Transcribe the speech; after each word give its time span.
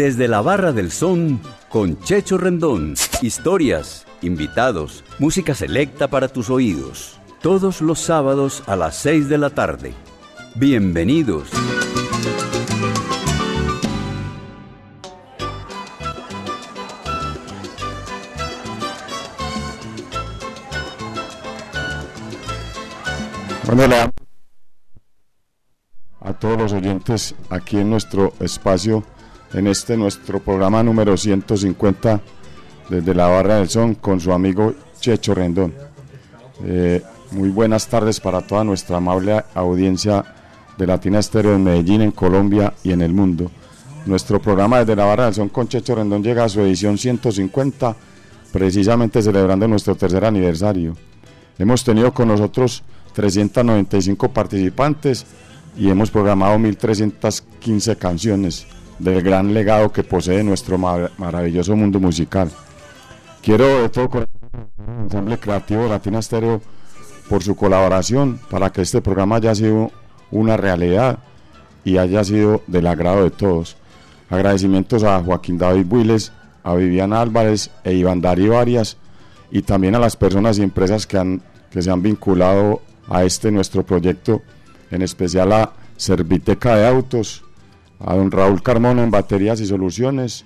Desde 0.00 0.28
la 0.28 0.40
Barra 0.40 0.72
del 0.72 0.92
Son 0.92 1.42
con 1.68 2.00
Checho 2.00 2.38
Rendón. 2.38 2.94
Historias, 3.20 4.06
invitados, 4.22 5.04
música 5.18 5.54
selecta 5.54 6.08
para 6.08 6.28
tus 6.28 6.48
oídos. 6.48 7.20
Todos 7.42 7.82
los 7.82 7.98
sábados 7.98 8.62
a 8.66 8.76
las 8.76 8.96
6 8.96 9.28
de 9.28 9.36
la 9.36 9.50
tarde. 9.50 9.92
Bienvenidos. 10.54 11.50
Damos 23.66 24.10
a 26.22 26.32
todos 26.32 26.56
los 26.56 26.72
oyentes 26.72 27.34
aquí 27.50 27.76
en 27.76 27.90
nuestro 27.90 28.32
espacio, 28.40 29.04
en 29.52 29.66
este 29.66 29.96
nuestro 29.96 30.40
programa 30.40 30.82
número 30.82 31.16
150 31.16 32.20
desde 32.88 33.14
la 33.14 33.26
Barra 33.26 33.56
del 33.56 33.68
Son 33.68 33.94
con 33.94 34.20
su 34.20 34.32
amigo 34.32 34.74
Checho 35.00 35.34
Rendón. 35.34 35.74
Eh, 36.64 37.02
muy 37.32 37.48
buenas 37.48 37.86
tardes 37.88 38.20
para 38.20 38.42
toda 38.42 38.64
nuestra 38.64 38.98
amable 38.98 39.42
audiencia 39.54 40.24
de 40.76 40.86
Latina 40.86 41.18
Estéreo 41.18 41.54
en 41.54 41.64
Medellín, 41.64 42.02
en 42.02 42.10
Colombia 42.12 42.74
y 42.82 42.92
en 42.92 43.02
el 43.02 43.12
mundo. 43.12 43.50
Nuestro 44.06 44.40
programa 44.40 44.78
desde 44.78 44.96
la 44.96 45.04
Barra 45.04 45.26
del 45.26 45.34
Son 45.34 45.48
con 45.48 45.68
Checho 45.68 45.94
Rendón 45.94 46.22
llega 46.22 46.44
a 46.44 46.48
su 46.48 46.60
edición 46.60 46.96
150, 46.96 47.96
precisamente 48.52 49.22
celebrando 49.22 49.68
nuestro 49.68 49.94
tercer 49.94 50.24
aniversario. 50.24 50.96
Hemos 51.58 51.84
tenido 51.84 52.12
con 52.12 52.28
nosotros 52.28 52.82
395 53.12 54.32
participantes 54.32 55.26
y 55.76 55.90
hemos 55.90 56.10
programado 56.10 56.56
1.315 56.56 57.96
canciones 57.96 58.66
del 59.00 59.22
gran 59.22 59.52
legado 59.54 59.90
que 59.92 60.04
posee 60.04 60.44
nuestro 60.44 60.78
maravilloso 60.78 61.74
mundo 61.74 61.98
musical. 61.98 62.50
Quiero 63.42 63.82
de 63.82 63.88
todo 63.88 64.10
corazón 64.10 64.40
al 64.86 65.02
ensamble 65.04 65.38
creativo 65.38 65.88
Latina 65.88 66.20
Stereo 66.20 66.60
por 67.28 67.42
su 67.42 67.56
colaboración 67.56 68.40
para 68.50 68.70
que 68.70 68.82
este 68.82 69.00
programa 69.00 69.36
haya 69.36 69.54
sido 69.54 69.90
una 70.30 70.56
realidad 70.56 71.18
y 71.84 71.96
haya 71.96 72.22
sido 72.24 72.62
del 72.66 72.86
agrado 72.86 73.24
de 73.24 73.30
todos. 73.30 73.76
Agradecimientos 74.28 75.02
a 75.02 75.22
Joaquín 75.22 75.56
David 75.56 75.86
Builes, 75.86 76.32
a 76.62 76.74
Viviana 76.74 77.22
Álvarez 77.22 77.70
e 77.84 77.94
Iván 77.94 78.20
Darío 78.20 78.58
Arias 78.58 78.98
y 79.50 79.62
también 79.62 79.94
a 79.94 79.98
las 79.98 80.16
personas 80.16 80.58
y 80.58 80.62
empresas 80.62 81.06
que, 81.06 81.18
han, 81.18 81.42
que 81.70 81.80
se 81.82 81.90
han 81.90 82.02
vinculado 82.02 82.82
a 83.08 83.24
este 83.24 83.50
nuestro 83.50 83.84
proyecto, 83.84 84.42
en 84.90 85.02
especial 85.02 85.52
a 85.52 85.72
Serviteca 85.96 86.76
de 86.76 86.86
Autos, 86.86 87.42
a 88.04 88.14
don 88.14 88.30
Raúl 88.30 88.62
Carmona 88.62 89.02
en 89.02 89.10
Baterías 89.10 89.60
y 89.60 89.66
Soluciones, 89.66 90.44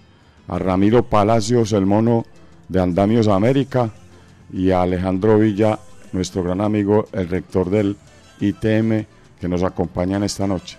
a 0.49 0.59
Ramiro 0.59 1.05
Palacios, 1.05 1.73
el 1.73 1.87
mono 1.87 2.27
de 2.69 2.81
Andamios 2.81 3.29
América, 3.29 3.91
y 4.53 4.71
a 4.71 4.83
Alejandro 4.83 5.39
Villa, 5.39 5.79
nuestro 6.13 6.43
gran 6.43 6.61
amigo, 6.61 7.07
el 7.13 7.29
rector 7.29 7.71
del 7.71 7.97
ITM, 8.41 9.07
que 9.41 9.49
nos 9.49 9.63
acompaña 9.63 10.17
en 10.17 10.25
esta 10.25 10.47
noche. 10.47 10.79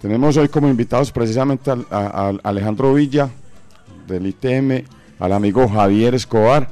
Tenemos 0.00 0.36
hoy 0.36 0.48
como 0.48 0.68
invitados 0.68 1.12
precisamente 1.12 1.70
a, 1.70 2.32
Alejandro 2.42 2.94
Villa, 2.94 3.30
del 4.06 4.26
ITM, 4.26 4.84
al 5.18 5.32
amigo 5.32 5.68
Javier 5.68 6.14
Escobar 6.14 6.68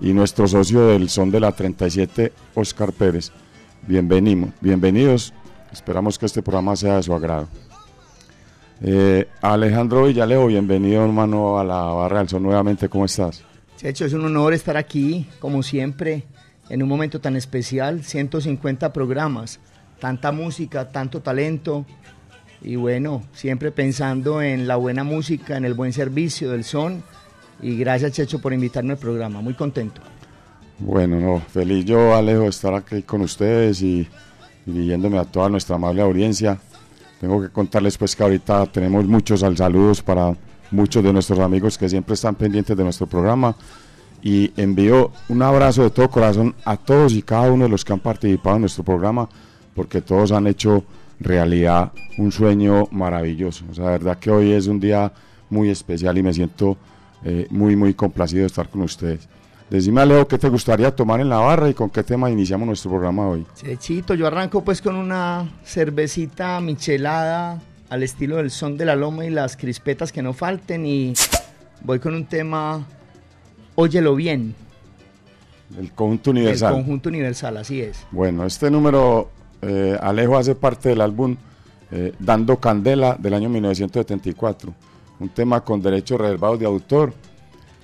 y 0.00 0.12
nuestro 0.12 0.46
socio 0.46 0.86
del 0.86 1.08
Son 1.10 1.30
de 1.30 1.40
la 1.40 1.52
37, 1.52 2.32
Oscar 2.54 2.92
Pérez. 2.92 3.32
Bienvenidos, 3.86 4.50
bienvenidos. 4.60 5.32
Esperamos 5.72 6.18
que 6.18 6.26
este 6.26 6.42
programa 6.42 6.76
sea 6.76 6.96
de 6.96 7.02
su 7.02 7.12
agrado. 7.12 7.48
Eh, 8.82 9.28
Alejandro 9.42 10.06
Villaleo, 10.06 10.46
bienvenido 10.46 11.04
hermano 11.04 11.58
a 11.58 11.64
la 11.64 11.82
Barra 11.82 12.20
del 12.20 12.28
Sol 12.28 12.42
nuevamente, 12.42 12.88
¿cómo 12.88 13.04
estás? 13.04 13.42
Checho, 13.76 14.06
es 14.06 14.14
un 14.14 14.24
honor 14.24 14.54
estar 14.54 14.76
aquí, 14.78 15.26
como 15.38 15.62
siempre, 15.62 16.24
en 16.70 16.82
un 16.82 16.88
momento 16.88 17.20
tan 17.20 17.36
especial, 17.36 18.02
150 18.02 18.90
programas, 18.92 19.60
tanta 19.98 20.32
música, 20.32 20.88
tanto 20.88 21.20
talento, 21.20 21.84
y 22.62 22.76
bueno, 22.76 23.22
siempre 23.32 23.70
pensando 23.70 24.40
en 24.40 24.66
la 24.66 24.76
buena 24.76 25.04
música, 25.04 25.58
en 25.58 25.66
el 25.66 25.74
buen 25.74 25.92
servicio 25.92 26.50
del 26.50 26.64
son, 26.64 27.02
y 27.60 27.76
gracias 27.76 28.12
Checho 28.12 28.40
por 28.40 28.54
invitarme 28.54 28.92
al 28.92 28.98
programa, 28.98 29.42
muy 29.42 29.54
contento. 29.54 30.00
Bueno, 30.78 31.20
no, 31.20 31.40
feliz 31.40 31.84
yo, 31.84 32.14
Alejo, 32.14 32.44
de 32.44 32.48
estar 32.48 32.72
aquí 32.72 33.02
con 33.02 33.20
ustedes 33.20 33.82
y, 33.82 34.08
dirigiéndome 34.64 35.18
a 35.18 35.24
toda 35.24 35.50
nuestra 35.50 35.76
amable 35.76 36.00
audiencia. 36.00 36.58
Tengo 37.20 37.42
que 37.42 37.50
contarles 37.50 37.98
pues 37.98 38.16
que 38.16 38.22
ahorita 38.22 38.64
tenemos 38.66 39.04
muchos 39.04 39.40
saludos 39.40 40.02
para 40.02 40.34
muchos 40.70 41.04
de 41.04 41.12
nuestros 41.12 41.38
amigos 41.38 41.76
que 41.76 41.86
siempre 41.86 42.14
están 42.14 42.34
pendientes 42.34 42.74
de 42.74 42.82
nuestro 42.82 43.06
programa 43.06 43.54
y 44.22 44.50
envío 44.56 45.12
un 45.28 45.42
abrazo 45.42 45.82
de 45.82 45.90
todo 45.90 46.08
corazón 46.08 46.54
a 46.64 46.78
todos 46.78 47.12
y 47.12 47.20
cada 47.20 47.52
uno 47.52 47.64
de 47.64 47.70
los 47.70 47.84
que 47.84 47.92
han 47.92 48.00
participado 48.00 48.56
en 48.56 48.62
nuestro 48.62 48.84
programa 48.84 49.28
porque 49.74 50.00
todos 50.00 50.32
han 50.32 50.46
hecho 50.46 50.82
realidad 51.20 51.92
un 52.16 52.32
sueño 52.32 52.88
maravilloso. 52.90 53.66
O 53.70 53.74
sea, 53.74 53.84
la 53.84 53.90
verdad 53.90 54.18
que 54.18 54.30
hoy 54.30 54.52
es 54.52 54.66
un 54.66 54.80
día 54.80 55.12
muy 55.50 55.68
especial 55.68 56.16
y 56.16 56.22
me 56.22 56.32
siento 56.32 56.78
eh, 57.22 57.46
muy, 57.50 57.76
muy 57.76 57.92
complacido 57.92 58.40
de 58.40 58.46
estar 58.46 58.70
con 58.70 58.80
ustedes. 58.80 59.28
Decime, 59.70 60.04
Leo, 60.04 60.26
¿qué 60.26 60.36
te 60.36 60.48
gustaría 60.48 60.90
tomar 60.94 61.20
en 61.20 61.28
la 61.28 61.38
barra 61.38 61.68
y 61.68 61.74
con 61.74 61.90
qué 61.90 62.02
tema 62.02 62.28
iniciamos 62.28 62.66
nuestro 62.66 62.90
programa 62.90 63.28
hoy? 63.28 63.46
Chechito, 63.54 64.14
yo 64.14 64.26
arranco 64.26 64.64
pues 64.64 64.82
con 64.82 64.96
una 64.96 65.48
cervecita 65.64 66.60
michelada 66.60 67.62
al 67.88 68.02
estilo 68.02 68.38
del 68.38 68.50
son 68.50 68.76
de 68.76 68.84
la 68.84 68.96
loma 68.96 69.24
y 69.26 69.30
las 69.30 69.56
crispetas 69.56 70.10
que 70.10 70.22
no 70.22 70.32
falten 70.32 70.84
y 70.86 71.14
voy 71.84 72.00
con 72.00 72.14
un 72.14 72.24
tema 72.24 72.84
Óyelo 73.76 74.16
bien. 74.16 74.56
El 75.78 75.92
conjunto 75.92 76.32
universal. 76.32 76.74
El 76.74 76.80
conjunto 76.80 77.08
universal, 77.08 77.56
así 77.56 77.80
es. 77.80 78.04
Bueno, 78.10 78.44
este 78.44 78.72
número, 78.72 79.30
eh, 79.62 79.96
Alejo, 80.02 80.36
hace 80.36 80.56
parte 80.56 80.88
del 80.88 81.00
álbum 81.00 81.36
eh, 81.92 82.12
Dando 82.18 82.58
Candela 82.58 83.16
del 83.16 83.34
año 83.34 83.48
1974. 83.48 84.74
Un 85.20 85.28
tema 85.28 85.60
con 85.60 85.80
derechos 85.80 86.20
reservados 86.20 86.58
de 86.58 86.66
autor 86.66 87.14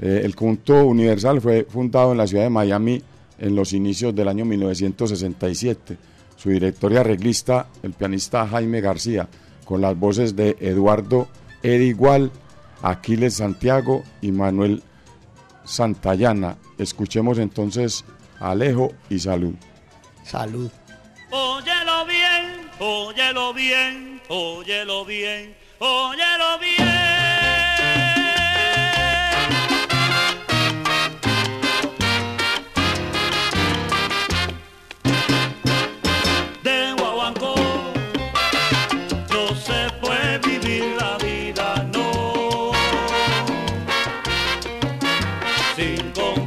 eh, 0.01 0.23
el 0.25 0.35
conjunto 0.35 0.87
Universal 0.87 1.41
fue 1.41 1.65
fundado 1.65 2.13
en 2.13 2.19
la 2.19 2.27
ciudad 2.27 2.45
de 2.45 2.51
Miami 2.51 3.03
en 3.39 3.55
los 3.55 3.73
inicios 3.73 4.15
del 4.15 4.29
año 4.29 4.45
1967. 4.45 5.97
Su 6.37 6.51
director 6.51 6.93
y 6.93 6.97
arreglista, 6.97 7.69
el 7.83 7.93
pianista 7.93 8.47
Jaime 8.47 8.81
García, 8.81 9.29
con 9.65 9.81
las 9.81 9.99
voces 9.99 10.37
de 10.37 10.57
Eduardo 10.61 11.29
Edigual, 11.63 12.31
Aquiles 12.83 13.35
Santiago 13.35 14.05
y 14.21 14.33
Manuel 14.33 14.83
Santayana. 15.65 16.57
Escuchemos 16.79 17.39
entonces 17.39 18.05
Alejo 18.39 18.93
y 19.09 19.19
Salud. 19.19 19.55
Salud. 20.25 20.71
Óyelo 21.31 22.07
bien, 22.07 22.71
óyelo 22.79 23.55
bien, 23.55 24.21
óyelo 24.29 25.05
bien, 25.05 25.57
óyelo 25.81 26.59
bien. 26.61 27.06
Digo 45.77 46.46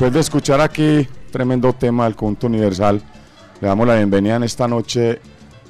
después 0.00 0.14
de 0.14 0.20
escuchar 0.20 0.62
aquí 0.62 1.06
tremendo 1.30 1.74
tema 1.74 2.04
del 2.04 2.16
conjunto 2.16 2.46
universal, 2.46 3.02
le 3.60 3.68
damos 3.68 3.86
la 3.86 3.96
bienvenida 3.96 4.36
en 4.36 4.44
esta 4.44 4.66
noche 4.66 5.20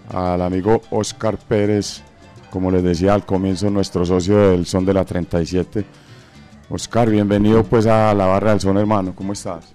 al 0.08 0.40
amigo 0.40 0.82
Oscar 0.92 1.36
Pérez, 1.36 2.00
como 2.48 2.70
les 2.70 2.84
decía 2.84 3.12
al 3.12 3.26
comienzo, 3.26 3.70
nuestro 3.70 4.06
socio 4.06 4.50
del 4.50 4.66
Son 4.66 4.86
de 4.86 4.94
la 4.94 5.04
37. 5.04 5.84
Oscar, 6.68 7.10
bienvenido 7.10 7.64
pues 7.64 7.86
a 7.86 8.14
la 8.14 8.26
barra 8.26 8.50
del 8.52 8.60
Son, 8.60 8.78
hermano, 8.78 9.16
¿cómo 9.16 9.32
estás? 9.32 9.74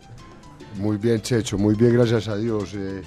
Muy 0.78 0.96
bien, 0.96 1.20
Checho, 1.20 1.58
muy 1.58 1.76
bien, 1.76 1.92
gracias 1.92 2.30
a 2.30 2.38
Dios. 2.38 2.76
Eh, 2.76 3.02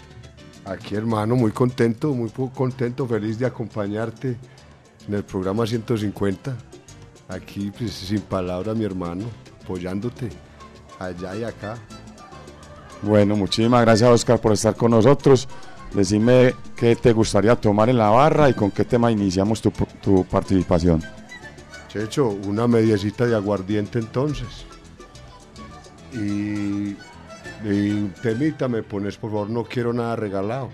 aquí, 0.67 0.97
hermano, 0.97 1.35
muy 1.35 1.53
contento, 1.53 2.13
muy 2.13 2.29
contento, 2.55 3.07
feliz 3.07 3.39
de 3.39 3.47
acompañarte 3.47 4.37
en 5.09 5.15
el 5.15 5.25
programa 5.25 5.67
150. 5.67 6.55
Aquí, 7.31 7.73
pues, 7.79 7.93
sin 7.93 8.21
palabras, 8.21 8.77
mi 8.77 8.85
hermano, 8.85 9.25
apoyándote 9.65 10.29
allá 10.99 11.37
y 11.37 11.45
acá. 11.45 11.77
Bueno, 13.03 13.37
muchísimas 13.37 13.83
gracias 13.83 14.11
Oscar 14.11 14.41
por 14.41 14.53
estar 14.53 14.75
con 14.75 14.91
nosotros. 14.91 15.49
Decime 15.95 16.55
qué 16.77 16.97
te 16.97 17.13
gustaría 17.13 17.57
tomar 17.57 17.89
en 17.89 17.99
la 17.99 18.11
barra 18.11 18.51
y 18.51 18.55
con 18.55 18.71
qué 18.71 18.85
tema 18.85 19.11
iniciamos 19.11 19.63
tu, 19.63 19.71
tu 20.03 20.25
participación. 20.25 21.03
Checho, 21.89 22.29
una 22.29 22.67
mediecita 22.67 23.25
de 23.25 23.35
aguardiente 23.35 23.99
entonces. 23.99 24.67
Y, 26.13 26.97
y 27.65 28.13
temita 28.23 28.69
me 28.69 28.83
pones, 28.83 29.17
por 29.17 29.31
favor, 29.31 29.49
no 29.51 29.65
quiero 29.65 29.93
nada 29.93 30.17
regalado. 30.17 30.69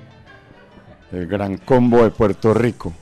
el 1.13 1.27
gran 1.27 1.59
combo 1.59 2.03
de 2.03 2.11
Puerto 2.11 2.55
Rico. 2.55 2.93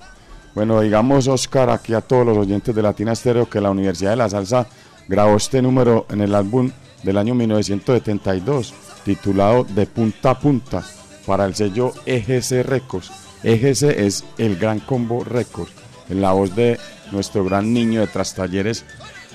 Bueno, 0.55 0.81
digamos, 0.83 1.29
Oscar, 1.29 1.71
aquí 1.71 1.95
a 1.95 2.03
todos 2.03 2.27
los 2.27 2.37
oyentes 2.37 2.75
de 2.75 2.83
Latina 2.83 3.13
Estéreo 3.13 3.49
que 3.49 3.61
la 3.61 3.71
Universidad 3.71 4.11
de 4.11 4.17
la 4.17 4.29
Salsa 4.29 4.67
grabó 5.09 5.37
este 5.37 5.63
número 5.63 6.05
en 6.11 6.21
el 6.21 6.35
álbum 6.35 6.71
del 7.03 7.19
año 7.19 7.35
1972, 7.35 8.75
titulado 9.05 9.65
De 9.65 9.87
Punta 9.87 10.31
a 10.31 10.39
Punta, 10.39 10.83
para 11.27 11.45
el 11.45 11.55
sello 11.55 11.93
EGC 12.07 12.65
Records. 12.65 13.11
EGC 13.43 13.83
es 13.83 14.25
el 14.39 14.57
Gran 14.57 14.81
Combo 14.81 15.25
Records, 15.25 15.73
en 16.09 16.21
la 16.21 16.33
voz 16.33 16.55
de 16.55 16.79
nuestro 17.11 17.45
gran 17.45 17.73
niño 17.73 18.01
de 18.01 18.07
Trastalleres, 18.07 18.85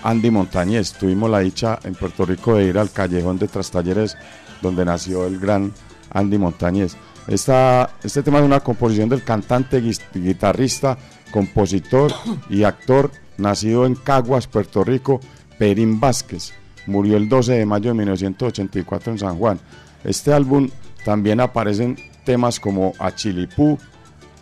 Andy 0.03 0.31
Montañez. 0.31 0.93
Tuvimos 0.93 1.29
la 1.29 1.39
dicha 1.39 1.79
en 1.83 1.95
Puerto 1.95 2.25
Rico 2.25 2.55
de 2.55 2.65
ir 2.65 2.77
al 2.77 2.91
callejón 2.91 3.37
de 3.37 3.47
Trastalleres, 3.47 4.17
donde 4.61 4.85
nació 4.85 5.25
el 5.25 5.39
gran 5.39 5.73
Andy 6.11 6.37
Montañez. 6.37 6.95
Este 7.27 8.23
tema 8.23 8.39
es 8.39 8.45
una 8.45 8.61
composición 8.61 9.09
del 9.09 9.23
cantante, 9.23 9.83
guitarrista, 10.13 10.97
compositor 11.31 12.13
y 12.49 12.63
actor 12.63 13.11
nacido 13.37 13.85
en 13.85 13.95
Caguas, 13.95 14.47
Puerto 14.47 14.83
Rico, 14.83 15.19
Perín 15.59 15.99
Vázquez. 15.99 16.53
Murió 16.87 17.17
el 17.17 17.29
12 17.29 17.53
de 17.53 17.65
mayo 17.65 17.91
de 17.91 17.93
1984 17.93 19.11
en 19.11 19.19
San 19.19 19.37
Juan. 19.37 19.59
Este 20.03 20.33
álbum 20.33 20.69
también 21.05 21.39
aparecen 21.39 21.97
temas 22.25 22.59
como 22.59 22.93
Achilipú, 22.99 23.77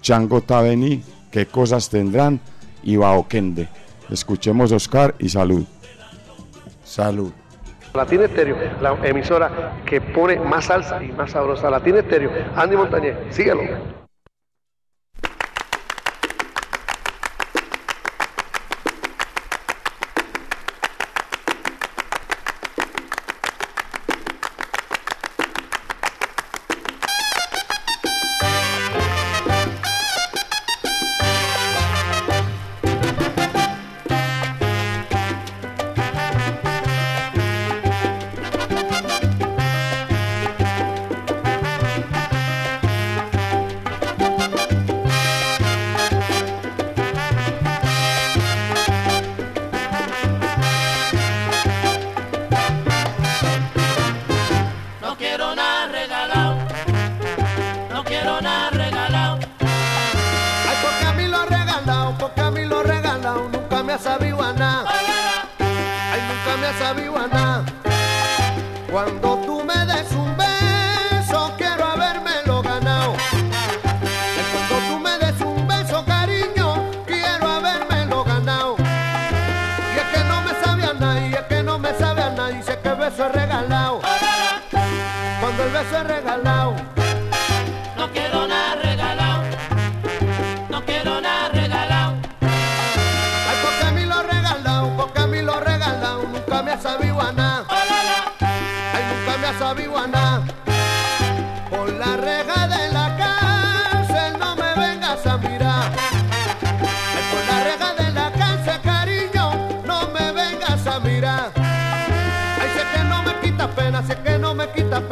Chango 0.02 0.42
Tabení, 0.42 1.04
Qué 1.36 1.46
cosas 1.46 1.90
tendrán 1.90 2.40
y 2.82 2.96
Baoquende. 2.96 3.68
Escuchemos 4.10 4.72
Oscar 4.72 5.16
y 5.20 5.28
salud. 5.28 5.66
Salud. 6.82 7.34
Latina 7.94 8.24
Estéreo, 8.24 8.56
la 8.82 8.98
emisora 9.06 9.82
que 9.86 10.00
pone 10.00 10.40
más 10.40 10.68
salsa 10.68 11.04
y 11.04 11.12
más 11.12 11.32
sabrosa. 11.32 11.70
Latina 11.70 12.00
Estéreo, 12.00 12.32
Andy 12.56 12.78
Montañez, 12.78 13.18
síguelo. 13.32 14.05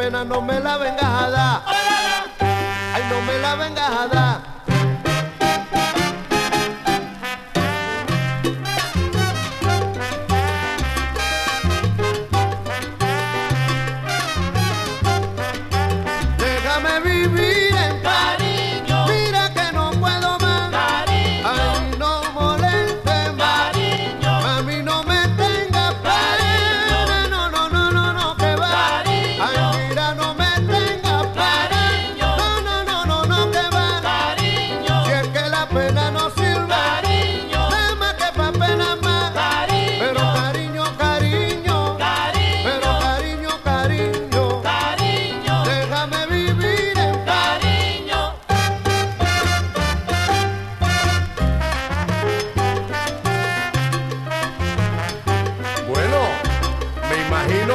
Pena, 0.03 0.25
no 0.25 0.41
me 0.41 0.59
la 0.59 0.77
vengas 0.77 1.03
a 1.03 1.29
dar. 1.29 1.63
Ay, 2.93 3.03
no 3.09 3.21
me 3.21 3.37
la 3.39 3.55
vengas 3.55 3.89
a 3.89 4.07
dar. 4.07 4.32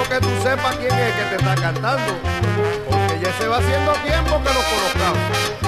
Que 0.09 0.21
tú 0.21 0.29
sepas 0.43 0.77
quién 0.77 0.93
es 0.93 1.15
que 1.15 1.23
te 1.25 1.37
está 1.37 1.55
cantando, 1.55 2.13
porque 2.89 3.21
ya 3.21 3.33
se 3.39 3.47
va 3.47 3.59
haciendo 3.59 3.93
tiempo 4.05 4.43
que 4.43 4.53
lo 4.53 4.61
conozcamos. 4.61 5.68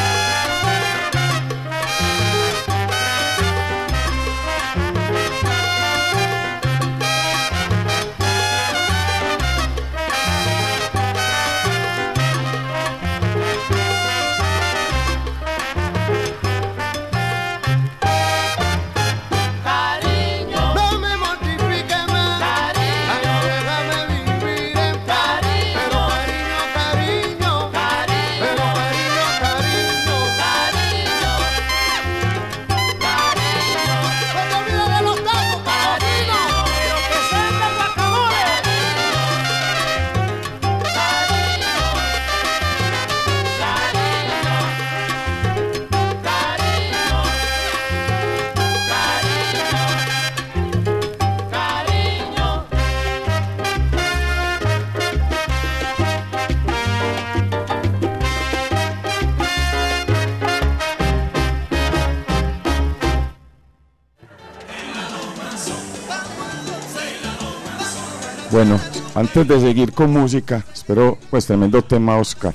Antes 69.20 69.46
de 69.46 69.60
seguir 69.60 69.92
con 69.92 70.10
música, 70.12 70.64
espero, 70.72 71.18
pues 71.30 71.44
tremendo 71.46 71.82
tema, 71.82 72.16
Oscar, 72.16 72.54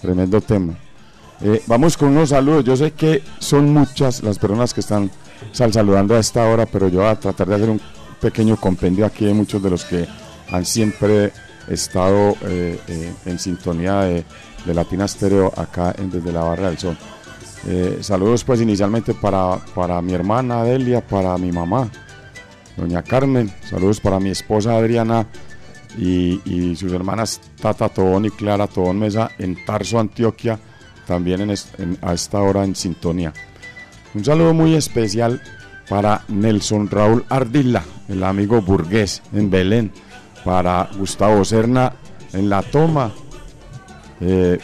tremendo 0.00 0.40
tema. 0.40 0.74
Eh, 1.40 1.62
vamos 1.66 1.96
con 1.96 2.10
unos 2.10 2.28
saludos. 2.28 2.64
Yo 2.64 2.76
sé 2.76 2.92
que 2.92 3.22
son 3.38 3.72
muchas 3.72 4.22
las 4.22 4.38
personas 4.38 4.74
que 4.74 4.80
están 4.80 5.10
sal- 5.52 5.72
saludando 5.72 6.14
a 6.14 6.18
esta 6.20 6.46
hora, 6.46 6.66
pero 6.66 6.88
yo 6.88 7.00
voy 7.00 7.08
a 7.08 7.18
tratar 7.18 7.48
de 7.48 7.54
hacer 7.54 7.70
un 7.70 7.80
pequeño 8.20 8.56
compendio 8.56 9.06
aquí 9.06 9.24
de 9.24 9.32
muchos 9.34 9.62
de 9.62 9.70
los 9.70 9.84
que 9.84 10.06
han 10.50 10.64
siempre 10.66 11.32
estado 11.68 12.36
eh, 12.42 12.78
eh, 12.88 13.12
en 13.24 13.38
sintonía 13.38 14.00
de, 14.02 14.24
de 14.66 14.74
Latina 14.74 15.08
Stereo 15.08 15.50
acá 15.56 15.94
desde 15.98 16.30
la 16.30 16.42
Barra 16.44 16.68
del 16.68 16.78
Sol. 16.78 16.96
Saludos 18.00 18.42
pues 18.42 18.60
inicialmente 18.60 19.14
para, 19.14 19.56
para 19.74 20.02
mi 20.02 20.12
hermana 20.14 20.64
Delia, 20.64 21.00
para 21.00 21.38
mi 21.38 21.52
mamá, 21.52 21.88
doña 22.76 23.02
Carmen, 23.04 23.52
saludos 23.70 24.00
para 24.00 24.18
mi 24.18 24.30
esposa 24.30 24.76
Adriana 24.76 25.26
y, 25.98 26.74
sus 26.76 26.92
hermanas 26.92 27.40
Tata 27.60 27.88
Tobón 27.88 28.24
y 28.24 28.30
Clara 28.30 28.66
Tobón 28.66 28.98
Mesa 28.98 29.30
en 29.38 29.64
Tarso, 29.64 29.98
Antioquia, 29.98 30.58
también 31.06 31.40
en 31.42 31.98
a 32.00 32.14
esta 32.14 32.40
hora 32.40 32.64
en 32.64 32.74
sintonía. 32.74 33.32
Un 34.14 34.24
saludo 34.24 34.54
muy 34.54 34.74
especial 34.74 35.40
para 35.88 36.22
Nelson 36.28 36.88
Raúl 36.88 37.24
Ardila, 37.28 37.82
el 38.08 38.22
amigo 38.24 38.60
burgués 38.60 39.22
en 39.32 39.50
Belén, 39.50 39.92
para 40.44 40.88
Gustavo 40.96 41.44
Serna 41.44 41.94
en 42.32 42.48
La 42.48 42.62
Toma, 42.62 43.12
eh, 44.20 44.58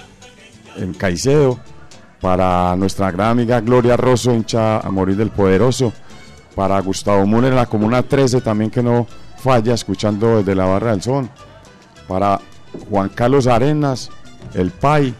en 0.76 0.94
Caicedo, 0.94 1.58
para 2.20 2.75
nuestra 2.76 3.11
gran 3.11 3.30
amiga 3.30 3.61
Gloria 3.61 3.97
Rosso, 3.97 4.35
hincha 4.35 4.78
a 4.78 4.90
morir 4.90 5.16
del 5.16 5.30
poderoso, 5.30 5.92
para 6.54 6.80
Gustavo 6.80 7.26
Müller 7.26 7.50
en 7.50 7.56
la 7.56 7.66
Comuna 7.66 8.02
13 8.02 8.40
también 8.40 8.70
que 8.70 8.82
no 8.82 9.06
falla 9.38 9.75
escuchando 9.75 10.38
desde 10.38 10.54
la 10.54 10.66
Barra 10.66 10.90
del 10.92 11.02
Sol, 11.02 11.28
para 12.07 12.40
Juan 12.90 13.09
Carlos 13.11 13.47
Arenas, 13.47 14.11
el 14.54 14.71
PAI, 14.71 15.14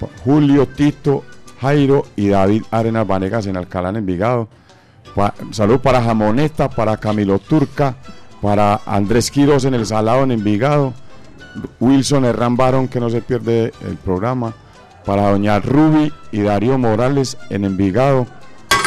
pa- 0.00 0.08
Julio, 0.24 0.66
Tito, 0.68 1.24
Jairo 1.60 2.04
y 2.16 2.28
David 2.28 2.64
Arenas 2.70 3.06
Vanegas 3.06 3.46
en 3.46 3.56
Alcalá 3.56 3.90
en 3.90 3.96
Envigado. 3.96 4.48
Pa- 5.14 5.34
salud 5.50 5.78
para 5.80 6.02
Jamoneta, 6.02 6.68
para 6.70 6.96
Camilo 6.96 7.38
Turca, 7.38 7.96
para 8.40 8.80
Andrés 8.86 9.30
Quiroz 9.30 9.64
en 9.64 9.74
el 9.74 9.86
Salado 9.86 10.22
en 10.24 10.32
Envigado, 10.32 10.92
Wilson 11.80 12.24
Herrán 12.24 12.56
Barón 12.56 12.88
que 12.88 12.98
no 13.00 13.10
se 13.10 13.20
pierde 13.20 13.72
el 13.86 13.96
programa, 13.96 14.54
para 15.04 15.30
doña 15.30 15.58
Ruby 15.60 16.12
y 16.32 16.40
Darío 16.42 16.78
Morales 16.78 17.36
en 17.50 17.64
Envigado, 17.64 18.26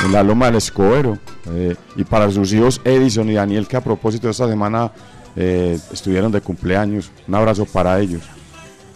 en 0.06 0.12
la 0.12 0.24
Loma 0.24 0.46
del 0.48 0.56
Escobedo, 0.56 1.18
eh, 1.52 1.76
y 1.96 2.04
para 2.04 2.30
sus 2.30 2.54
hijos 2.54 2.80
Edison 2.84 3.30
y 3.30 3.34
Daniel 3.34 3.68
que 3.68 3.78
a 3.78 3.82
propósito 3.82 4.30
esta 4.30 4.48
semana 4.48 4.92
eh, 5.36 5.80
estuvieron 5.92 6.32
de 6.32 6.42
cumpleaños. 6.42 7.12
Un 7.28 7.36
abrazo 7.36 7.66
para 7.66 8.00
ellos. 8.00 8.22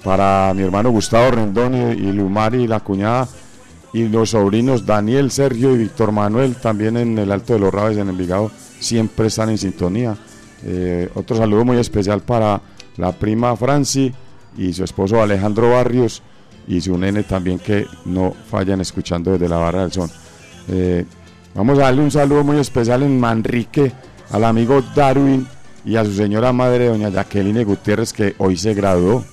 Para 0.04 0.54
mi 0.56 0.64
hermano 0.64 0.92
Gustavo 0.92 1.32
Rendón 1.32 1.76
y, 1.76 2.12
Lumari, 2.12 2.68
la 2.68 2.80
cuñada, 2.80 3.28
y 3.92 4.08
los 4.08 4.30
sobrinos 4.30 4.86
Daniel, 4.86 5.32
Sergio 5.32 5.74
y 5.74 5.80
Víctor 5.80 6.12
Manuel, 6.12 6.56
también 6.56 6.96
en 6.96 7.18
el 7.18 7.32
Alto 7.32 7.54
de 7.54 7.60
los 7.60 7.74
Raves 7.74 7.98
en 7.98 8.10
Envigado, 8.10 8.52
siempre 8.80 9.28
están 9.28 9.50
en 9.50 9.58
sintonía. 9.58 10.16
Eh, 10.64 11.10
otro 11.16 11.36
saludo 11.36 11.66
muy 11.66 11.78
especial 11.78 12.22
para 12.22 12.62
la 12.98 13.12
prima 13.14 13.56
Franci 13.56 14.14
y 14.58 14.74
su 14.74 14.84
esposo 14.84 15.22
Alejandro 15.22 15.72
Barrios 15.72 16.22
y 16.68 16.82
su 16.82 16.98
nene 16.98 17.24
también 17.24 17.58
que 17.58 17.88
no 18.06 18.34
fallan 18.50 18.80
escuchando 18.82 19.32
desde 19.32 19.50
la 19.50 19.58
Barra 19.58 19.82
del 19.82 19.92
Sol. 19.92 20.10
Eh, 20.70 21.06
vamos 21.56 21.78
a 21.80 21.84
darle 21.84 22.02
un 22.02 22.12
saludo 22.12 22.44
muy 22.44 22.58
especial 22.58 23.04
en 23.04 23.20
Manrique 23.20 23.92
al 24.32 24.44
amigo 24.44 24.82
Darwin 24.96 25.48
y 25.86 25.96
a 25.96 26.06
su 26.06 26.14
señora 26.14 26.54
madre, 26.54 26.88
doña 26.88 27.10
Jacqueline 27.10 27.64
Gutiérrez, 27.64 28.14
que 28.14 28.36
hoy 28.38 28.58
se 28.58 28.74
graduó. 28.74 29.24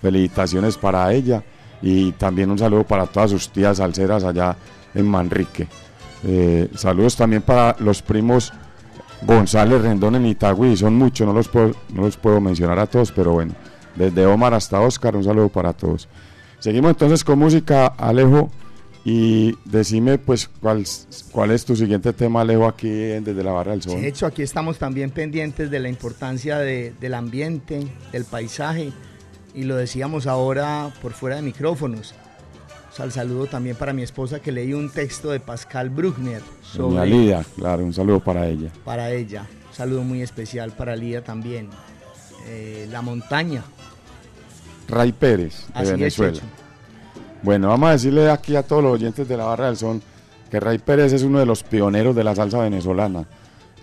Felicitaciones 0.00 0.76
para 0.76 1.12
ella 1.12 1.42
y 1.82 2.12
también 2.12 2.50
un 2.50 2.58
saludo 2.58 2.84
para 2.84 3.06
todas 3.06 3.30
sus 3.30 3.48
tías 3.48 3.78
salseras 3.78 4.24
allá 4.24 4.56
en 4.94 5.06
Manrique. 5.06 5.66
Eh, 6.24 6.68
saludos 6.74 7.16
también 7.16 7.42
para 7.42 7.76
los 7.80 8.02
primos 8.02 8.52
González 9.22 9.82
Rendón 9.82 10.16
en 10.16 10.26
Itagüí, 10.26 10.76
son 10.76 10.94
muchos, 10.94 11.26
no 11.26 11.32
los, 11.32 11.48
puedo, 11.48 11.72
no 11.92 12.02
los 12.02 12.16
puedo 12.16 12.40
mencionar 12.40 12.78
a 12.78 12.86
todos, 12.86 13.12
pero 13.12 13.32
bueno, 13.32 13.54
desde 13.94 14.26
Omar 14.26 14.54
hasta 14.54 14.80
Oscar, 14.80 15.16
un 15.16 15.24
saludo 15.24 15.48
para 15.48 15.72
todos. 15.72 16.08
Seguimos 16.58 16.90
entonces 16.90 17.24
con 17.24 17.38
música, 17.38 17.86
Alejo, 17.86 18.50
y 19.08 19.56
decime 19.64 20.18
pues 20.18 20.48
cuál, 20.60 20.84
cuál 21.30 21.52
es 21.52 21.64
tu 21.64 21.76
siguiente 21.76 22.12
tema, 22.12 22.40
Alejo, 22.40 22.66
aquí 22.66 22.88
en 22.90 23.22
desde 23.22 23.44
la 23.44 23.52
Barra 23.52 23.70
del 23.70 23.82
Sol. 23.82 24.00
De 24.00 24.08
hecho, 24.08 24.26
aquí 24.26 24.42
estamos 24.42 24.78
también 24.78 25.10
pendientes 25.10 25.70
de 25.70 25.78
la 25.78 25.88
importancia 25.88 26.58
de- 26.58 26.92
del 27.00 27.14
ambiente, 27.14 27.86
del 28.10 28.24
paisaje, 28.24 28.92
y 29.54 29.62
lo 29.62 29.76
decíamos 29.76 30.26
ahora 30.26 30.92
por 31.00 31.12
fuera 31.12 31.36
de 31.36 31.42
micrófonos. 31.42 32.14
O 32.90 32.96
sea, 32.96 33.04
el 33.04 33.12
saludo 33.12 33.46
también 33.46 33.76
para 33.76 33.92
mi 33.92 34.02
esposa 34.02 34.40
que 34.40 34.50
leí 34.50 34.72
un 34.72 34.90
texto 34.90 35.30
de 35.30 35.38
Pascal 35.38 35.88
Bruckner 35.90 36.40
Doña 36.76 37.00
sobre 37.04 37.06
Lidia, 37.06 37.44
claro, 37.54 37.84
un 37.84 37.92
saludo 37.94 38.18
para 38.18 38.48
ella. 38.48 38.70
para 38.84 39.12
ella. 39.12 39.46
Un 39.68 39.74
saludo 39.74 40.02
muy 40.02 40.20
especial 40.22 40.72
para 40.72 40.96
Lía 40.96 41.22
también. 41.22 41.68
Eh, 42.48 42.88
la 42.90 43.02
montaña. 43.02 43.62
Ray 44.88 45.12
Pérez, 45.12 45.66
de 45.68 45.72
Así 45.74 45.84
es, 45.92 45.98
Venezuela. 45.98 46.32
Checho. 46.32 46.46
Bueno, 47.42 47.68
vamos 47.68 47.88
a 47.88 47.92
decirle 47.92 48.30
aquí 48.30 48.56
a 48.56 48.62
todos 48.62 48.82
los 48.82 48.92
oyentes 48.92 49.28
de 49.28 49.36
la 49.36 49.44
Barra 49.44 49.66
del 49.66 49.76
Son 49.76 50.02
que 50.50 50.60
Ray 50.60 50.78
Pérez 50.78 51.12
es 51.12 51.22
uno 51.22 51.38
de 51.38 51.46
los 51.46 51.62
pioneros 51.62 52.14
de 52.14 52.24
la 52.24 52.34
salsa 52.34 52.58
venezolana. 52.58 53.26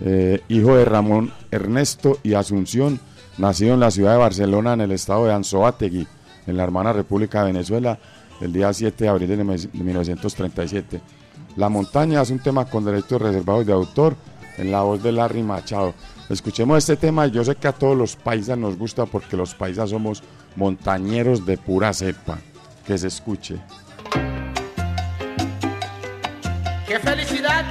Eh, 0.01 0.41
hijo 0.47 0.75
de 0.75 0.85
Ramón 0.85 1.31
Ernesto 1.51 2.19
y 2.23 2.33
Asunción, 2.33 2.99
nacido 3.37 3.73
en 3.73 3.79
la 3.79 3.91
ciudad 3.91 4.13
de 4.13 4.17
Barcelona, 4.17 4.73
en 4.73 4.81
el 4.81 4.91
estado 4.91 5.25
de 5.25 5.33
Anzoátegui, 5.33 6.07
en 6.47 6.57
la 6.57 6.63
hermana 6.63 6.93
República 6.93 7.41
de 7.41 7.51
Venezuela, 7.51 7.99
el 8.41 8.51
día 8.51 8.73
7 8.73 9.03
de 9.03 9.09
abril 9.09 9.29
de 9.29 9.43
1937. 9.83 11.01
La 11.55 11.69
montaña 11.69 12.21
es 12.21 12.29
un 12.31 12.39
tema 12.39 12.65
con 12.65 12.83
derechos 12.83 13.21
reservados 13.21 13.65
de 13.65 13.73
autor 13.73 14.15
en 14.57 14.71
la 14.71 14.81
voz 14.81 15.01
de 15.03 15.11
Larry 15.11 15.43
Machado. 15.43 15.93
Escuchemos 16.29 16.77
este 16.77 16.95
tema 16.95 17.27
yo 17.27 17.43
sé 17.43 17.55
que 17.55 17.67
a 17.67 17.73
todos 17.73 17.97
los 17.97 18.15
paisas 18.15 18.57
nos 18.57 18.77
gusta 18.77 19.05
porque 19.05 19.37
los 19.37 19.53
paisas 19.53 19.89
somos 19.89 20.23
montañeros 20.55 21.45
de 21.45 21.57
pura 21.57 21.93
cepa. 21.93 22.39
Que 22.85 22.97
se 22.97 23.07
escuche. 23.07 23.59
¡Qué 26.85 26.99
felicidad 26.99 27.65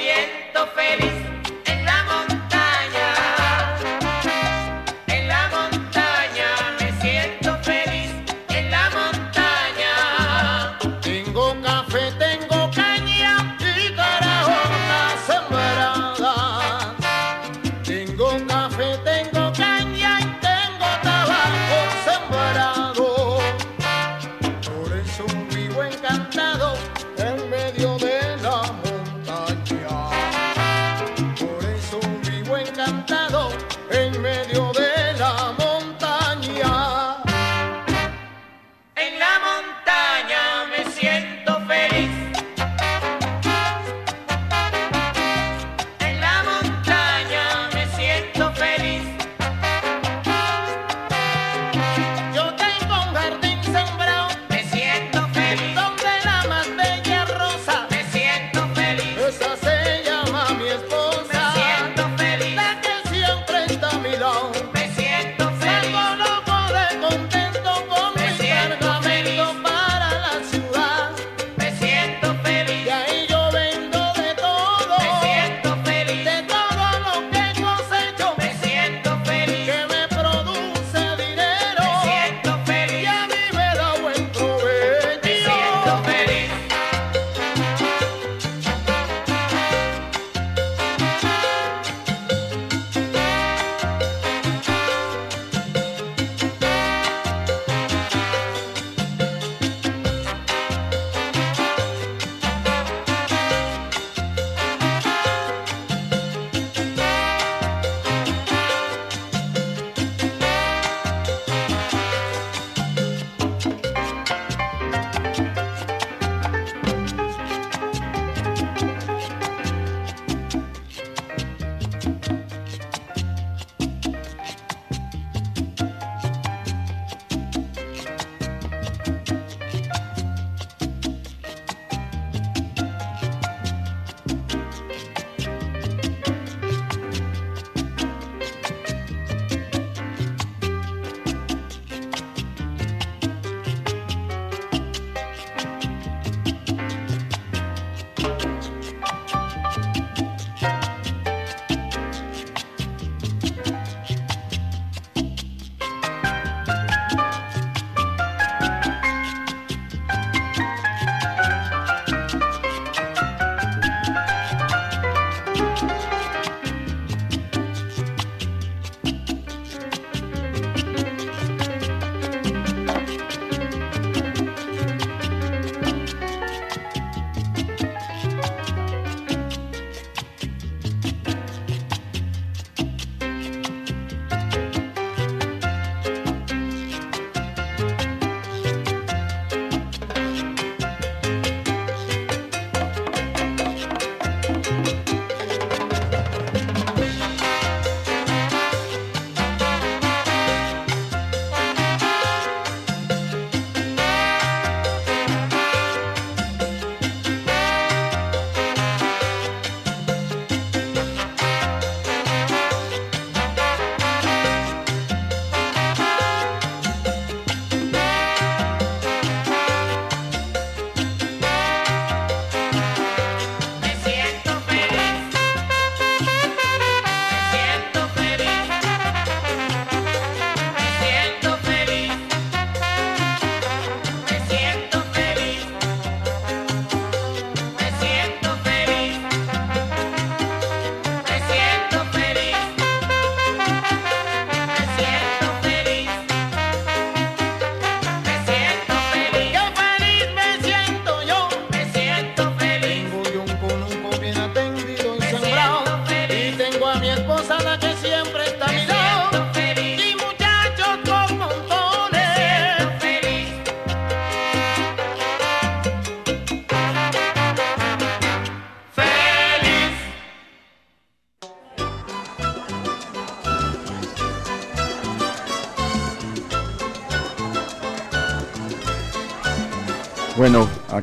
siento 0.00 0.66
feliz. 0.74 1.19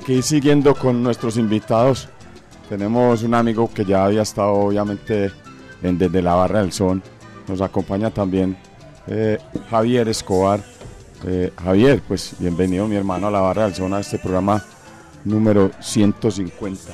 Aquí 0.07 0.21
siguiendo 0.21 0.73
con 0.73 1.03
nuestros 1.03 1.35
invitados, 1.35 2.07
tenemos 2.69 3.23
un 3.23 3.33
amigo 3.33 3.69
que 3.69 3.83
ya 3.83 4.05
había 4.05 4.21
estado 4.21 4.53
obviamente 4.53 5.33
en 5.83 5.97
Desde 5.97 6.21
la 6.21 6.33
Barra 6.33 6.61
del 6.61 6.71
Son. 6.71 7.03
Nos 7.45 7.59
acompaña 7.59 8.09
también 8.09 8.55
eh, 9.07 9.37
Javier 9.69 10.07
Escobar. 10.07 10.63
Eh, 11.25 11.51
Javier, 11.61 12.01
pues 12.07 12.35
bienvenido 12.39 12.87
mi 12.87 12.95
hermano 12.95 13.27
a 13.27 13.31
la 13.31 13.41
Barra 13.41 13.65
del 13.65 13.75
Son 13.75 13.93
a 13.93 13.99
este 13.99 14.17
programa 14.17 14.63
número 15.25 15.71
150. 15.81 16.93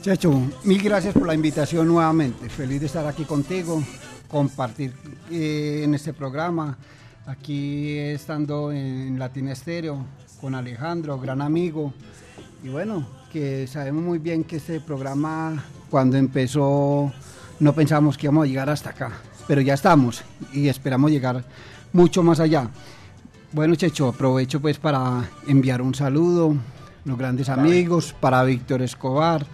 Checho, 0.00 0.32
mil 0.64 0.82
gracias 0.82 1.12
por 1.12 1.26
la 1.26 1.34
invitación 1.34 1.86
nuevamente. 1.88 2.48
Feliz 2.48 2.80
de 2.80 2.86
estar 2.86 3.06
aquí 3.06 3.24
contigo, 3.24 3.82
compartir 4.28 4.94
eh, 5.30 5.82
en 5.84 5.94
este 5.94 6.14
programa, 6.14 6.78
aquí 7.26 7.98
estando 7.98 8.72
en 8.72 9.18
Latina 9.18 9.52
Estéreo 9.52 10.06
con 10.40 10.54
Alejandro, 10.54 11.18
gran 11.20 11.42
amigo. 11.42 11.92
Y 12.62 12.68
bueno, 12.68 13.06
que 13.32 13.66
sabemos 13.66 14.02
muy 14.02 14.18
bien 14.18 14.44
que 14.44 14.56
este 14.56 14.80
programa 14.80 15.62
cuando 15.90 16.16
empezó 16.16 17.12
no 17.58 17.74
pensamos 17.74 18.16
que 18.16 18.26
íbamos 18.26 18.44
a 18.44 18.48
llegar 18.48 18.70
hasta 18.70 18.90
acá, 18.90 19.12
pero 19.46 19.60
ya 19.60 19.74
estamos 19.74 20.22
y 20.52 20.68
esperamos 20.68 21.10
llegar 21.10 21.44
mucho 21.92 22.22
más 22.22 22.40
allá. 22.40 22.68
Bueno, 23.52 23.74
Checho, 23.74 24.08
aprovecho 24.08 24.60
pues 24.60 24.78
para 24.78 25.28
enviar 25.46 25.82
un 25.82 25.94
saludo, 25.94 26.54
los 27.04 27.18
grandes 27.18 27.48
amigos, 27.48 28.14
para 28.18 28.42
Víctor 28.44 28.82
Escobar, 28.82 29.44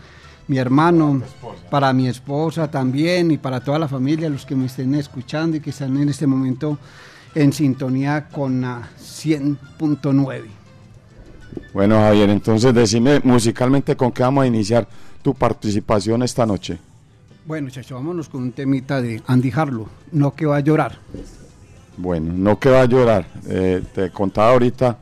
mi 0.48 0.58
hermano, 0.58 1.22
para 1.70 1.92
mi 1.92 2.06
esposa 2.06 2.70
también 2.70 3.30
y 3.30 3.38
para 3.38 3.60
toda 3.60 3.78
la 3.78 3.88
familia, 3.88 4.28
los 4.28 4.46
que 4.46 4.54
me 4.54 4.66
estén 4.66 4.94
escuchando 4.94 5.56
y 5.56 5.60
que 5.60 5.70
están 5.70 5.96
en 5.96 6.08
este 6.08 6.26
momento 6.26 6.78
en 7.34 7.52
sintonía 7.52 8.28
con 8.28 8.60
la 8.60 8.88
100.9. 8.98 10.55
Bueno, 11.72 11.96
Javier, 12.00 12.30
entonces 12.30 12.72
decime 12.74 13.20
musicalmente 13.24 13.96
con 13.96 14.12
qué 14.12 14.22
vamos 14.22 14.44
a 14.44 14.46
iniciar 14.46 14.86
tu 15.22 15.34
participación 15.34 16.22
esta 16.22 16.46
noche. 16.46 16.78
Bueno, 17.46 17.70
Checho, 17.70 17.94
vámonos 17.94 18.28
con 18.28 18.42
un 18.42 18.52
temita 18.52 19.00
de 19.00 19.22
Andy 19.26 19.52
Harlow, 19.54 19.86
No 20.12 20.34
que 20.34 20.46
va 20.46 20.56
a 20.56 20.60
llorar. 20.60 20.98
Bueno, 21.96 22.32
no 22.34 22.58
que 22.58 22.70
va 22.70 22.82
a 22.82 22.86
llorar. 22.86 23.26
Eh, 23.48 23.82
te 23.94 24.10
contaba 24.10 24.50
ahorita, 24.50 24.96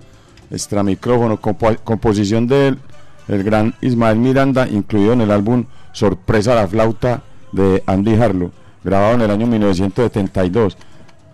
extra 0.50 0.82
micrófono, 0.82 1.40
compo- 1.40 1.76
composición 1.82 2.46
del 2.46 2.78
el 3.26 3.42
gran 3.42 3.74
Ismael 3.80 4.18
Miranda, 4.18 4.68
incluido 4.68 5.14
en 5.14 5.22
el 5.22 5.30
álbum 5.30 5.64
Sorpresa 5.92 6.54
la 6.54 6.68
flauta 6.68 7.22
de 7.52 7.82
Andy 7.86 8.14
Harlow, 8.14 8.50
grabado 8.84 9.14
en 9.14 9.22
el 9.22 9.30
año 9.30 9.46
1972 9.46 10.76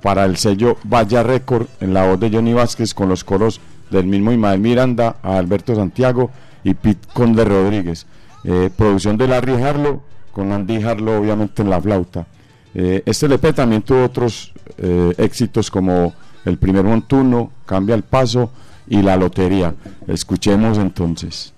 para 0.02 0.24
el 0.24 0.36
sello 0.36 0.76
Vaya 0.84 1.22
Record 1.22 1.66
en 1.80 1.94
la 1.94 2.06
voz 2.06 2.20
de 2.20 2.30
Johnny 2.30 2.52
Vázquez 2.52 2.94
con 2.94 3.08
los 3.08 3.24
coros 3.24 3.60
del 3.90 4.06
mismo 4.06 4.32
Ismael 4.32 4.60
Miranda, 4.60 5.16
a 5.22 5.36
Alberto 5.36 5.74
Santiago 5.74 6.30
y 6.64 6.74
Pete 6.74 7.08
Conde 7.12 7.44
Rodríguez. 7.44 8.06
Eh, 8.44 8.70
producción 8.74 9.16
de 9.18 9.28
Larry 9.28 9.54
Harlow 9.62 10.02
con 10.32 10.52
Andy 10.52 10.82
Harlow 10.82 11.20
obviamente 11.20 11.62
en 11.62 11.70
la 11.70 11.80
flauta. 11.80 12.26
Eh, 12.74 13.02
este 13.04 13.26
LP 13.26 13.52
también 13.52 13.82
tuvo 13.82 14.04
otros 14.04 14.52
eh, 14.78 15.12
éxitos 15.18 15.70
como 15.70 16.14
El 16.44 16.56
primer 16.56 16.84
montuno, 16.84 17.50
Cambia 17.66 17.94
el 17.94 18.02
paso 18.02 18.52
y 18.88 19.02
La 19.02 19.16
lotería. 19.16 19.74
Escuchemos 20.06 20.78
entonces. 20.78 21.52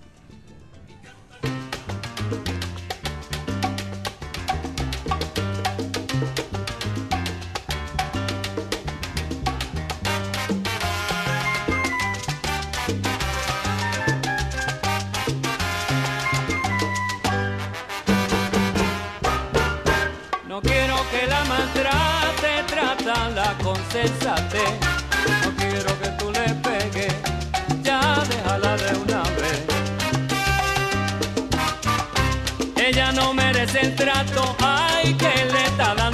Sensatez. 23.93 24.73
No 25.45 25.51
quiero 25.57 25.91
que 26.01 26.09
tú 26.19 26.33
le 26.33 26.47
pegues, 26.67 27.15
ya 27.83 28.01
déjala 28.31 28.77
de 28.77 28.91
una 29.05 29.23
vez. 29.41 29.61
Ella 32.77 33.13
no 33.13 33.35
merece 33.35 33.81
el 33.81 33.95
trato, 33.95 34.57
ay, 34.61 35.15
que 35.15 35.33
le 35.53 35.65
está 35.65 35.95
dando 35.95 36.12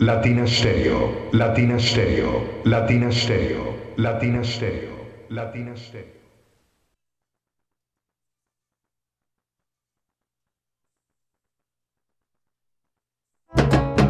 Latina 0.00 0.46
Stereo, 0.46 1.28
Latina 1.32 1.78
Stereo, 1.78 2.62
Latina 2.64 3.12
Stereo, 3.12 3.74
Latina 3.96 4.42
Stereo, 4.42 4.99
Latina 5.30 5.76
Stereo. 5.76 6.18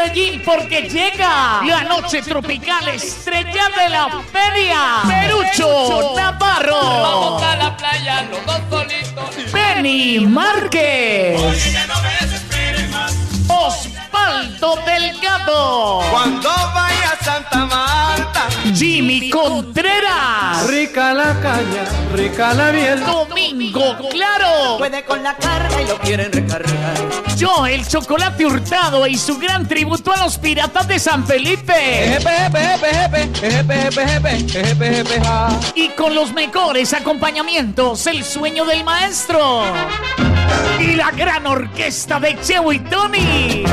Medellín 0.00 0.42
porque 0.44 0.88
llega 0.88 1.60
la 1.62 1.84
noche 1.84 2.22
tropical 2.22 2.88
estrella 2.88 3.68
de 3.76 3.88
la 3.88 4.08
feria. 4.32 5.02
Perucho 5.06 6.14
Navarro. 6.16 6.80
Vamos 6.80 7.42
a 7.42 7.56
la 7.56 7.76
playa, 7.76 8.22
los 8.30 8.44
dos 8.46 8.60
solitos. 8.70 9.52
Benny 9.52 10.20
Márquez. 10.20 11.40
Osvaldo 13.48 14.76
Delgado. 14.86 16.00
Cuando 16.10 16.48
vaya 16.48 17.16
a 17.20 17.24
Santa 17.24 17.66
Marta. 17.66 17.89
Jimmy 18.80 19.28
Contreras. 19.28 20.66
Rica 20.66 21.12
la 21.12 21.38
caña, 21.40 21.84
rica 22.14 22.54
la 22.54 22.72
miel. 22.72 23.04
Domingo 23.04 23.98
Claro. 24.10 24.78
Puede 24.78 25.04
con 25.04 25.22
la 25.22 25.36
carga 25.36 25.82
y 25.82 25.86
lo 25.86 25.98
quieren 25.98 26.32
recargar. 26.32 26.94
Yo, 27.36 27.66
el 27.66 27.86
chocolate 27.86 28.46
hurtado 28.46 29.06
y 29.06 29.18
su 29.18 29.36
gran 29.36 29.68
tributo 29.68 30.14
a 30.14 30.24
los 30.24 30.38
piratas 30.38 30.88
de 30.88 30.98
San 30.98 31.26
Felipe. 31.26 32.18
Y 35.74 35.88
con 35.90 36.14
los 36.14 36.32
mejores 36.32 36.94
acompañamientos, 36.94 38.06
el 38.06 38.24
sueño 38.24 38.64
del 38.64 38.82
maestro. 38.82 39.62
Y 40.78 40.94
la 40.94 41.10
gran 41.10 41.46
orquesta 41.46 42.18
de 42.18 42.40
Cheo 42.40 42.72
y 42.72 42.78
Tony. 42.78 43.64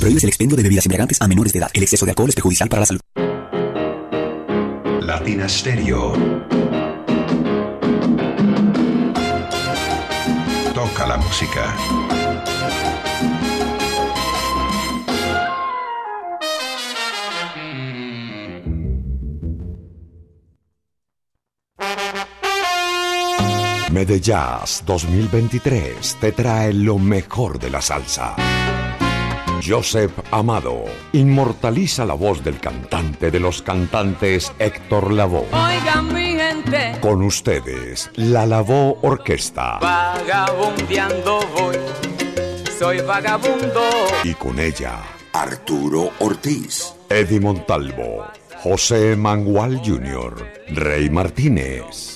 Prohíbes 0.00 0.22
el 0.22 0.28
expendio 0.28 0.56
de 0.56 0.62
bebidas 0.62 0.86
embriagantes 0.86 1.20
a 1.20 1.26
menores 1.28 1.52
de 1.52 1.58
edad. 1.60 1.70
El 1.72 1.82
exceso 1.82 2.04
de 2.04 2.12
alcohol 2.12 2.28
es 2.28 2.34
perjudicial 2.34 2.68
para 2.68 2.80
la 2.80 2.86
salud. 2.86 3.00
Latina 5.00 5.48
Stereo. 5.48 6.12
Toca 10.74 11.06
la 11.06 11.16
música. 11.16 11.74
Medellas 23.96 24.82
2023 24.84 26.18
te 26.20 26.30
trae 26.32 26.70
lo 26.74 26.98
mejor 26.98 27.58
de 27.58 27.70
la 27.70 27.80
salsa. 27.80 28.36
Joseph 29.66 30.12
Amado 30.30 30.84
inmortaliza 31.14 32.04
la 32.04 32.12
voz 32.12 32.44
del 32.44 32.60
cantante 32.60 33.30
de 33.30 33.40
los 33.40 33.62
cantantes 33.62 34.52
Héctor 34.58 35.12
Lavoe. 35.12 35.46
Oigan 35.50 36.12
mi 36.12 36.36
gente, 36.36 36.98
Con 37.00 37.22
ustedes, 37.22 38.10
la 38.16 38.44
Lavoe 38.44 38.98
Orquesta. 39.00 39.78
vagabundeando 39.78 41.40
voy. 41.56 41.76
Soy 42.78 43.00
vagabundo. 43.00 43.80
Y 44.24 44.34
con 44.34 44.60
ella, 44.60 45.00
Arturo 45.32 46.10
Ortiz, 46.18 46.92
Eddie 47.08 47.40
Montalvo, 47.40 48.26
José 48.62 49.16
Mangual 49.16 49.80
Jr., 49.82 50.34
Rey 50.68 51.08
Martínez, 51.08 52.15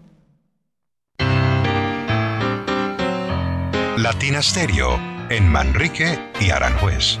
Latina 4.01 4.41
Stereo 4.41 4.99
en 5.29 5.47
Manrique 5.47 6.17
y 6.39 6.49
Aranjuez. 6.49 7.19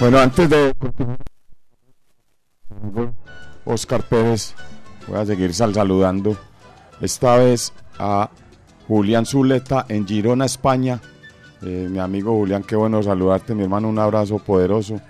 Bueno, 0.00 0.18
antes 0.18 0.50
de 0.50 0.74
continuar, 0.76 1.18
Oscar 3.64 4.02
Pérez 4.02 4.52
Voy 5.06 5.16
a 5.16 5.24
seguir 5.24 5.54
sal 5.54 5.72
saludando. 5.72 6.36
Esta 7.00 7.36
vez 7.36 7.72
a 8.00 8.30
Julián 8.88 9.26
Zuleta 9.26 9.86
en 9.88 10.08
Girona, 10.08 10.46
España. 10.46 11.00
Eh, 11.62 11.86
mi 11.88 12.00
amigo 12.00 12.32
Julián, 12.32 12.64
qué 12.64 12.74
bueno 12.74 13.00
saludarte, 13.00 13.54
mi 13.54 13.62
hermano, 13.62 13.88
un 13.88 14.00
abrazo 14.00 14.40
poderoso. 14.40 15.00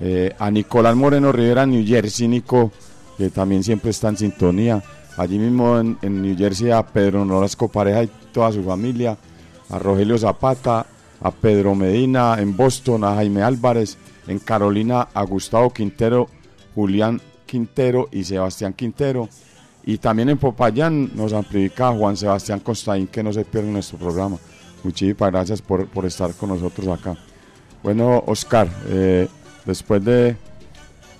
Eh, 0.00 0.34
a 0.40 0.50
Nicolás 0.50 0.96
Moreno 0.96 1.30
Rivera, 1.30 1.64
New 1.66 1.86
Jersey, 1.86 2.26
Nico, 2.26 2.72
que 3.18 3.28
también 3.28 3.62
siempre 3.64 3.90
está 3.90 4.08
en 4.08 4.16
sintonía. 4.16 4.82
Allí 5.16 5.38
mismo 5.38 5.78
en, 5.78 5.98
en 6.00 6.22
New 6.22 6.38
Jersey 6.38 6.70
a 6.70 6.86
Pedro 6.86 7.24
Norasco 7.24 7.68
Pareja 7.68 8.04
y 8.04 8.10
toda 8.32 8.52
su 8.52 8.62
familia. 8.62 9.18
A 9.68 9.78
Rogelio 9.78 10.16
Zapata, 10.16 10.86
a 11.20 11.30
Pedro 11.30 11.74
Medina 11.74 12.36
en 12.38 12.56
Boston, 12.56 13.04
a 13.04 13.16
Jaime 13.16 13.42
Álvarez, 13.42 13.98
en 14.28 14.38
Carolina 14.38 15.08
a 15.12 15.22
Gustavo 15.24 15.70
Quintero, 15.70 16.28
Julián 16.74 17.20
Quintero 17.44 18.08
y 18.12 18.24
Sebastián 18.24 18.72
Quintero. 18.72 19.28
Y 19.84 19.98
también 19.98 20.28
en 20.28 20.38
Popayán 20.38 21.10
nos 21.14 21.32
amplifica 21.32 21.92
Juan 21.92 22.16
Sebastián 22.16 22.60
Costaín, 22.60 23.06
que 23.06 23.22
no 23.22 23.32
se 23.32 23.44
pierde 23.44 23.70
nuestro 23.70 23.98
programa. 23.98 24.36
Muchísimas 24.84 25.30
gracias 25.30 25.60
por, 25.60 25.88
por 25.88 26.06
estar 26.06 26.32
con 26.34 26.50
nosotros 26.50 26.86
acá. 26.88 27.16
Bueno, 27.82 28.22
Oscar, 28.26 28.68
eh, 28.86 29.28
después 29.64 30.04
de 30.04 30.36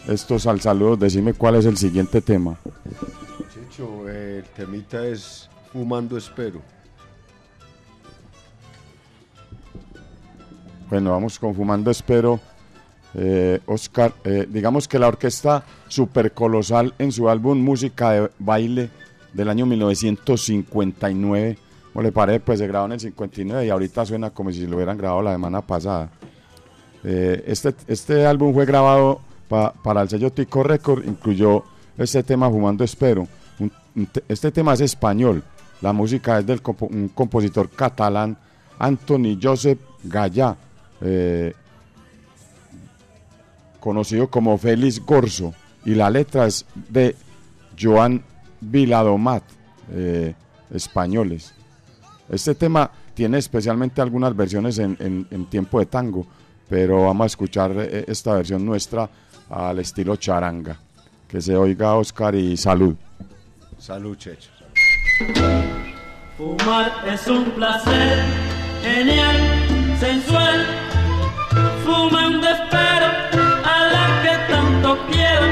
estos 0.07 0.47
al 0.47 0.61
saludos, 0.61 0.99
decime 0.99 1.35
cuál 1.35 1.57
es 1.57 1.67
el 1.67 1.77
siguiente 1.77 2.21
tema. 2.21 2.57
Checho, 3.53 4.09
eh, 4.09 4.39
el 4.39 4.45
temita 4.51 5.07
es 5.07 5.49
Fumando 5.73 6.17
Espero. 6.17 6.61
Bueno, 10.89 11.11
vamos 11.11 11.39
con 11.39 11.55
Fumando 11.55 11.91
Espero. 11.91 12.41
Eh, 13.15 13.61
Oscar, 13.67 14.13
eh, 14.25 14.47
digamos 14.49 14.87
que 14.87 14.99
la 14.99 15.09
orquesta 15.09 15.65
Super 15.89 16.33
Colosal 16.33 16.95
en 16.99 17.11
su 17.11 17.29
álbum 17.29 17.59
Música 17.59 18.13
de 18.13 18.31
Baile 18.39 18.91
del 19.33 19.49
año 19.49 19.67
1959, 19.67 21.59
¿cómo 21.93 22.03
le 22.03 22.13
parece? 22.13 22.41
Pues 22.41 22.59
se 22.59 22.67
grabó 22.67 22.87
en 22.87 22.93
el 22.93 23.01
59 23.01 23.67
y 23.67 23.71
ahorita 23.71 24.05
suena 24.07 24.31
como 24.31 24.53
si 24.53 24.67
lo 24.67 24.77
hubieran 24.77 24.99
grabado 24.99 25.23
la 25.23 25.33
semana 25.33 25.63
pasada. 25.63 26.11
Eh, 27.05 27.45
este, 27.47 27.75
este 27.87 28.27
álbum 28.27 28.53
fue 28.53 28.67
grabado 28.67 29.21
pa- 29.49 29.73
para 29.73 30.03
el 30.03 30.09
sello 30.09 30.31
Tico 30.33 30.63
Record, 30.63 31.05
incluyó 31.07 31.65
este 31.97 32.23
tema 32.23 32.49
Fumando 32.51 32.85
Espero. 32.85 33.27
Este 34.29 34.53
tema 34.53 34.75
es 34.75 34.81
español, 34.81 35.43
la 35.81 35.93
música 35.93 36.39
es 36.39 36.47
del 36.47 36.61
un 36.81 37.09
compositor 37.09 37.69
catalán, 37.71 38.37
Anthony 38.79 39.37
Joseph 39.43 39.81
Gallá, 40.05 40.57
eh, 41.01 41.53
conocido 43.81 44.29
como 44.29 44.57
Félix 44.59 45.05
Gorzo, 45.05 45.55
y 45.85 45.95
la 45.95 46.11
letra 46.11 46.47
es 46.47 46.65
de 46.89 47.17
Joan 47.81 48.23
Viladomat, 48.61 49.43
eh, 49.93 50.35
españoles. 50.73 51.55
Este 52.29 52.55
tema 52.55 52.91
tiene 53.15 53.39
especialmente 53.39 54.01
algunas 54.01 54.37
versiones 54.37 54.79
en 54.79 55.47
tiempo 55.51 55.81
de 55.81 55.87
tango, 55.87 56.27
pero 56.69 57.05
vamos 57.07 57.25
a 57.25 57.27
escuchar 57.27 57.73
eh, 57.77 58.05
esta 58.07 58.35
versión 58.35 58.65
nuestra 58.65 59.09
al 59.51 59.79
estilo 59.79 60.17
charanga. 60.17 60.77
Que 61.29 61.41
se 61.41 61.57
oiga 61.57 61.95
Oscar 61.95 62.35
y 62.35 62.57
salud. 62.57 62.97
Salud, 63.79 64.17
Checho. 64.17 64.51
Fumar 66.37 66.93
es 67.07 67.27
un 67.27 67.45
placer 67.53 68.25
genial, 68.83 69.37
sensual. 69.99 70.67
Fumando 71.85 72.49
espero 72.49 73.07
a 73.65 73.93
la 73.93 74.23
que 74.23 74.53
tanto 74.53 74.99
quiero. 75.11 75.47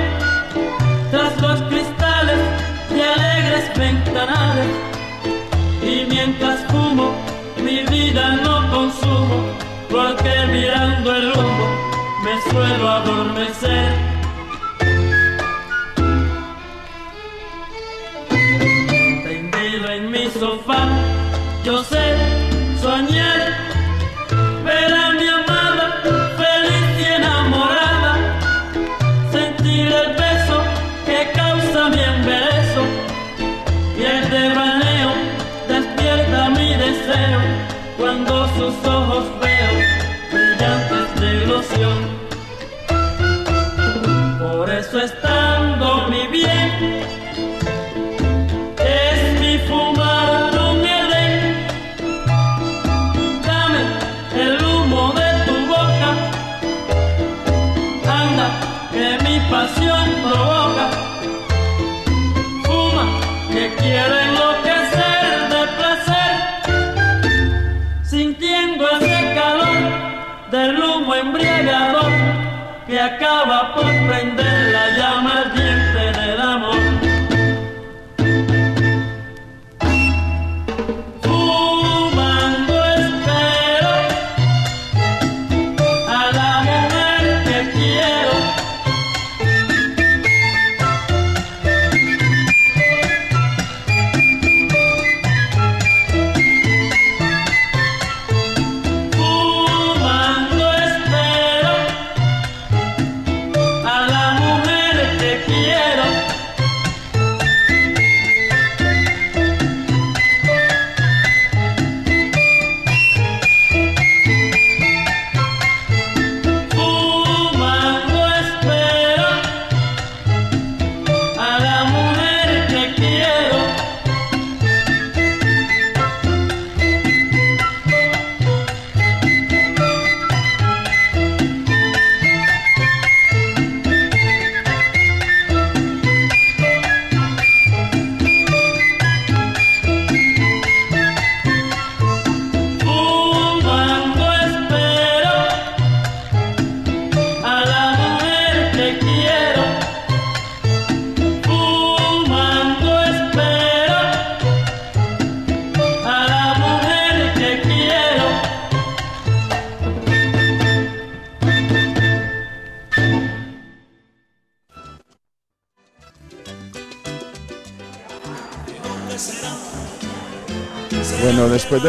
Tras 1.11 1.42
los 1.42 1.62
cristales 1.62 2.38
de 2.90 3.03
alegres 3.03 3.78
ventanales. 3.78 4.68
Y 5.82 6.07
mientras 6.09 6.64
fumo, 6.72 7.12
mi 7.62 7.84
vida 7.84 8.36
no 8.36 8.70
consumo. 8.70 9.57
Porque 9.90 10.47
mirando 10.53 11.14
el 11.14 11.32
humo 11.32 11.86
suelo 12.51 12.89
adormecer. 12.89 13.93
tendido 19.24 19.91
en 19.91 20.11
mi 20.11 20.30
sofá, 20.30 20.89
yo 21.64 21.82
sé 21.84 22.05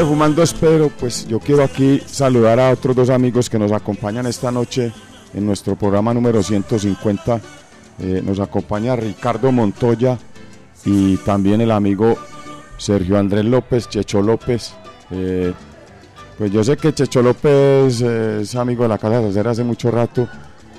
Fumando 0.05 0.43
Espero, 0.43 0.89
pues 0.89 1.27
yo 1.27 1.39
quiero 1.39 1.63
aquí 1.63 2.01
saludar 2.05 2.59
a 2.59 2.71
otros 2.71 2.95
dos 2.95 3.09
amigos 3.09 3.49
que 3.49 3.57
nos 3.57 3.71
acompañan 3.71 4.27
esta 4.27 4.51
noche 4.51 4.91
en 5.33 5.45
nuestro 5.45 5.75
programa 5.75 6.13
número 6.13 6.43
150. 6.43 7.41
Eh, 7.99 8.21
nos 8.23 8.39
acompaña 8.39 8.95
Ricardo 8.95 9.51
Montoya 9.51 10.19
y 10.85 11.17
también 11.17 11.61
el 11.61 11.71
amigo 11.71 12.15
Sergio 12.77 13.17
Andrés 13.17 13.45
López, 13.45 13.89
Checho 13.89 14.21
López. 14.21 14.73
Eh, 15.09 15.53
pues 16.37 16.51
yo 16.51 16.63
sé 16.63 16.77
que 16.77 16.93
Checho 16.93 17.21
López 17.23 18.01
es 18.01 18.55
amigo 18.55 18.83
de 18.83 18.89
la 18.89 18.97
Casa 18.97 19.19
de 19.19 19.29
Hacer 19.29 19.47
hace 19.47 19.63
mucho 19.63 19.89
rato 19.89 20.27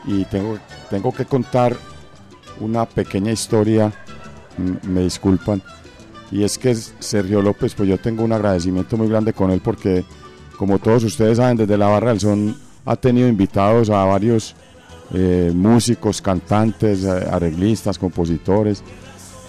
y 0.07 0.25
tengo, 0.27 0.59
tengo 0.91 1.12
que 1.12 1.25
contar 1.25 1.77
una 2.61 2.87
pequeña 2.87 3.33
historia, 3.33 3.93
mm, 4.57 4.89
me 4.89 5.03
disculpan, 5.03 5.62
y 6.31 6.43
es 6.45 6.59
que 6.59 6.74
Sergio 6.74 7.41
López, 7.43 7.74
pues 7.74 7.89
yo 7.89 7.99
tengo 7.99 8.22
un 8.24 8.33
agradecimiento 8.33 8.97
muy 8.97 9.09
grande 9.09 9.33
con 9.33 9.51
él 9.51 9.61
porque, 9.64 10.05
como 10.57 10.79
todos 10.79 11.05
ustedes 11.05 11.39
saben, 11.39 11.57
desde 11.57 11.76
la 11.79 11.87
Barra 11.89 12.11
del 12.11 12.20
Son 12.20 12.57
ha 12.85 12.97
tenido 12.97 13.29
invitados 13.29 13.91
a 13.91 14.05
varios 14.05 14.55
eh, 15.14 15.51
músicos, 15.55 16.20
cantantes, 16.20 17.05
eh, 17.05 17.11
arreglistas, 17.31 17.99
compositores, 17.99 18.83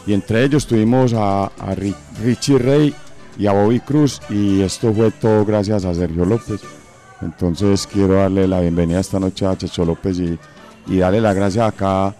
y 0.07 0.13
entre 0.13 0.43
ellos 0.43 0.65
tuvimos 0.65 1.13
a, 1.13 1.45
a 1.45 1.75
Ri- 1.75 1.95
Richie 2.23 2.57
Rey 2.57 2.93
y 3.37 3.47
a 3.47 3.51
Bobby 3.51 3.79
Cruz, 3.81 4.21
y 4.29 4.61
esto 4.61 4.93
fue 4.93 5.11
todo 5.11 5.45
gracias 5.45 5.85
a 5.85 5.93
Sergio 5.93 6.25
López. 6.25 6.61
Entonces 7.21 7.85
quiero 7.85 8.13
darle 8.15 8.47
la 8.47 8.61
bienvenida 8.61 8.99
esta 9.01 9.19
noche 9.19 9.45
a 9.45 9.57
Checho 9.57 9.83
López 9.83 10.17
y, 10.19 10.39
y 10.87 10.97
darle 10.97 11.19
las 11.19 11.35
gracias 11.35 11.67
acá 11.67 12.15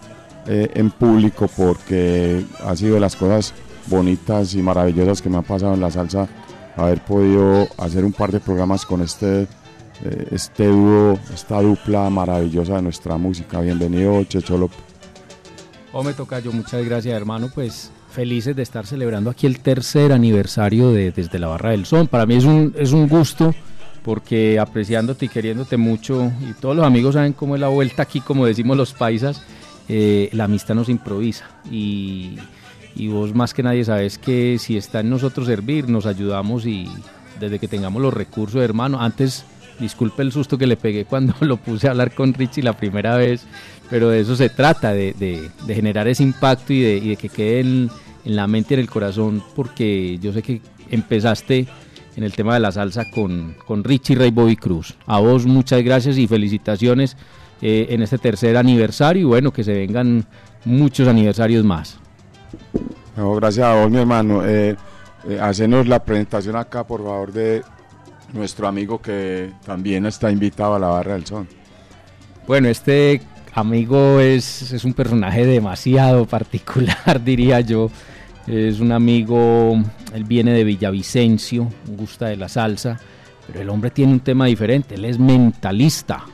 eh, 0.46 0.70
en 0.74 0.90
público 0.90 1.48
porque 1.56 2.44
ha 2.64 2.76
sido 2.76 2.94
de 2.94 3.00
las 3.00 3.16
cosas 3.16 3.54
bonitas 3.90 4.54
y 4.54 4.62
maravillosas 4.62 5.20
que 5.20 5.28
me 5.28 5.36
han 5.36 5.44
pasado 5.44 5.74
en 5.74 5.80
la 5.80 5.90
salsa 5.90 6.28
haber 6.76 7.04
podido 7.04 7.68
hacer 7.76 8.04
un 8.04 8.12
par 8.12 8.32
de 8.32 8.40
programas 8.40 8.86
con 8.86 9.02
este 9.02 9.42
eh, 10.02 10.28
este 10.30 10.66
dúo, 10.66 11.18
esta 11.34 11.60
dupla 11.60 12.08
maravillosa 12.08 12.76
de 12.76 12.82
nuestra 12.82 13.18
música. 13.18 13.60
Bienvenido 13.60 14.24
Checho 14.24 14.56
López. 14.56 14.78
Hombre, 15.92 16.14
Tocayo, 16.14 16.52
muchas 16.52 16.82
gracias, 16.84 17.14
hermano. 17.14 17.50
Pues 17.54 17.90
felices 18.10 18.56
de 18.56 18.62
estar 18.62 18.86
celebrando 18.86 19.28
aquí 19.28 19.46
el 19.46 19.60
tercer 19.60 20.12
aniversario 20.12 20.90
de 20.92 21.12
Desde 21.12 21.38
la 21.38 21.48
Barra 21.48 21.72
del 21.72 21.84
Son. 21.84 22.06
Para 22.06 22.24
mí 22.24 22.36
es 22.36 22.44
un, 22.44 22.74
es 22.78 22.92
un 22.92 23.08
gusto 23.08 23.54
porque 24.02 24.58
apreciándote 24.58 25.26
y 25.26 25.28
queriéndote 25.28 25.76
mucho, 25.76 26.32
y 26.48 26.54
todos 26.54 26.74
los 26.74 26.86
amigos 26.86 27.14
saben 27.14 27.34
cómo 27.34 27.54
es 27.54 27.60
la 27.60 27.68
vuelta 27.68 28.02
aquí, 28.02 28.20
como 28.20 28.46
decimos 28.46 28.76
los 28.76 28.94
paisas, 28.94 29.42
eh, 29.88 30.30
la 30.32 30.44
amistad 30.44 30.74
nos 30.74 30.88
improvisa. 30.88 31.44
Y, 31.70 32.36
y 32.96 33.08
vos 33.08 33.34
más 33.34 33.54
que 33.54 33.62
nadie 33.62 33.84
sabes 33.84 34.18
que 34.18 34.56
si 34.58 34.76
está 34.76 35.00
en 35.00 35.10
nosotros 35.10 35.46
servir, 35.46 35.88
nos 35.88 36.06
ayudamos 36.06 36.66
y 36.66 36.88
desde 37.38 37.58
que 37.58 37.68
tengamos 37.68 38.02
los 38.02 38.12
recursos, 38.12 38.60
hermano, 38.62 39.00
antes 39.00 39.44
disculpe 39.78 40.22
el 40.22 40.32
susto 40.32 40.58
que 40.58 40.66
le 40.66 40.76
pegué 40.76 41.04
cuando 41.04 41.34
lo 41.40 41.56
puse 41.56 41.86
a 41.88 41.92
hablar 41.92 42.12
con 42.14 42.34
Richie 42.34 42.62
la 42.62 42.76
primera 42.76 43.16
vez, 43.16 43.46
pero 43.88 44.10
de 44.10 44.20
eso 44.20 44.36
se 44.36 44.48
trata, 44.50 44.92
de, 44.92 45.14
de- 45.18 45.74
generar 45.74 46.06
ese 46.08 46.22
impacto 46.22 46.72
y 46.72 46.80
de, 46.80 47.16
que 47.16 47.28
quede 47.28 47.60
en, 47.60 47.90
la 48.24 48.46
mente 48.46 48.74
y 48.74 48.74
en 48.74 48.80
el 48.80 48.90
corazón, 48.90 49.42
porque 49.56 50.18
yo 50.20 50.32
sé 50.32 50.42
que 50.42 50.60
empezaste 50.90 51.66
en 52.16 52.24
el 52.24 52.32
tema 52.32 52.54
de 52.54 52.60
la 52.60 52.72
salsa 52.72 53.04
con, 53.10 53.54
con 53.66 53.82
Richie 53.84 54.16
Ray 54.16 54.30
Bobby 54.30 54.56
Cruz. 54.56 54.94
A 55.06 55.20
vos 55.20 55.46
muchas 55.46 55.82
gracias 55.82 56.18
y 56.18 56.26
felicitaciones 56.26 57.16
eh, 57.62 57.86
en 57.90 58.02
este 58.02 58.18
tercer 58.18 58.56
aniversario 58.56 59.22
y 59.22 59.24
bueno, 59.24 59.52
que 59.52 59.64
se 59.64 59.72
vengan 59.72 60.26
muchos 60.64 61.08
aniversarios 61.08 61.64
más. 61.64 61.99
Gracias 63.16 63.66
a 63.66 63.74
vos, 63.74 63.90
mi 63.90 63.98
hermano. 63.98 64.44
Eh, 64.46 64.76
eh, 65.28 65.38
hacenos 65.40 65.86
la 65.86 66.02
presentación 66.02 66.56
acá, 66.56 66.86
por 66.86 67.02
favor, 67.02 67.32
de 67.32 67.62
nuestro 68.32 68.66
amigo 68.66 69.00
que 69.00 69.52
también 69.64 70.06
está 70.06 70.30
invitado 70.30 70.74
a 70.74 70.78
la 70.78 70.88
Barra 70.88 71.14
del 71.14 71.26
Son. 71.26 71.46
Bueno, 72.46 72.68
este 72.68 73.20
amigo 73.54 74.20
es, 74.20 74.72
es 74.72 74.84
un 74.84 74.94
personaje 74.94 75.44
demasiado 75.44 76.24
particular, 76.26 77.22
diría 77.24 77.60
yo. 77.60 77.90
Es 78.46 78.80
un 78.80 78.90
amigo, 78.90 79.76
él 80.14 80.24
viene 80.24 80.52
de 80.52 80.64
Villavicencio, 80.64 81.68
gusta 81.86 82.26
de 82.26 82.36
la 82.36 82.48
salsa, 82.48 82.98
pero 83.46 83.60
el 83.60 83.68
hombre 83.68 83.90
tiene 83.90 84.12
un 84.12 84.20
tema 84.20 84.46
diferente, 84.46 84.94
él 84.94 85.04
es 85.04 85.18
mentalista. 85.18 86.24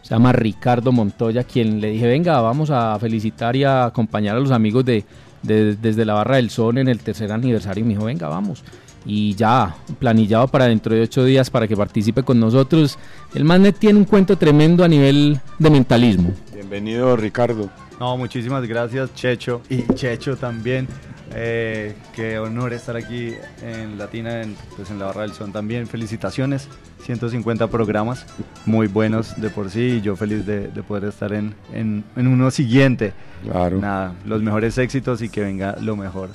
Se 0.00 0.14
llama 0.14 0.32
Ricardo 0.32 0.92
Montoya, 0.92 1.42
quien 1.42 1.80
le 1.80 1.90
dije, 1.90 2.06
venga, 2.06 2.40
vamos 2.40 2.70
a 2.70 2.96
felicitar 3.00 3.56
y 3.56 3.64
a 3.64 3.86
acompañar 3.86 4.36
a 4.36 4.40
los 4.40 4.52
amigos 4.52 4.84
de, 4.84 5.04
de- 5.42 5.76
desde 5.76 6.04
la 6.04 6.14
Barra 6.14 6.36
del 6.36 6.50
Son 6.50 6.78
en 6.78 6.88
el 6.88 6.98
tercer 7.00 7.30
aniversario. 7.32 7.82
Y 7.82 7.86
me 7.88 7.94
dijo, 7.94 8.04
venga, 8.04 8.28
vamos. 8.28 8.62
Y 9.04 9.34
ya, 9.34 9.76
planillado 10.00 10.48
para 10.48 10.64
dentro 10.66 10.92
de 10.94 11.02
ocho 11.02 11.24
días 11.24 11.48
para 11.48 11.68
que 11.68 11.76
participe 11.76 12.22
con 12.24 12.40
nosotros. 12.40 12.98
El 13.34 13.44
man 13.44 13.72
tiene 13.78 13.98
un 14.00 14.04
cuento 14.04 14.36
tremendo 14.36 14.82
a 14.82 14.88
nivel 14.88 15.40
de 15.58 15.70
mentalismo. 15.70 16.32
Bienvenido, 16.52 17.16
Ricardo. 17.16 17.70
No, 18.00 18.16
muchísimas 18.16 18.66
gracias, 18.66 19.14
Checho. 19.14 19.62
Y 19.70 19.82
Checho 19.94 20.36
también. 20.36 20.88
Eh, 21.34 21.94
qué 22.14 22.38
honor 22.38 22.72
estar 22.72 22.96
aquí 22.96 23.32
en 23.62 23.98
Latina, 23.98 24.42
en, 24.42 24.56
pues 24.76 24.90
en 24.90 24.98
la 24.98 25.06
Barra 25.06 25.22
del 25.22 25.32
Son 25.32 25.52
también. 25.52 25.86
Felicitaciones, 25.86 26.68
150 27.04 27.68
programas 27.68 28.26
muy 28.64 28.86
buenos 28.86 29.40
de 29.40 29.50
por 29.50 29.70
sí 29.70 29.98
y 29.98 30.00
yo 30.00 30.16
feliz 30.16 30.46
de, 30.46 30.68
de 30.68 30.82
poder 30.82 31.04
estar 31.04 31.32
en, 31.32 31.54
en, 31.72 32.04
en 32.16 32.26
uno 32.26 32.50
siguiente. 32.50 33.12
Claro. 33.42 33.78
Nada, 33.80 34.14
los 34.24 34.42
mejores 34.42 34.78
éxitos 34.78 35.20
y 35.22 35.28
que 35.28 35.42
venga 35.42 35.76
lo 35.80 35.96
mejor. 35.96 36.30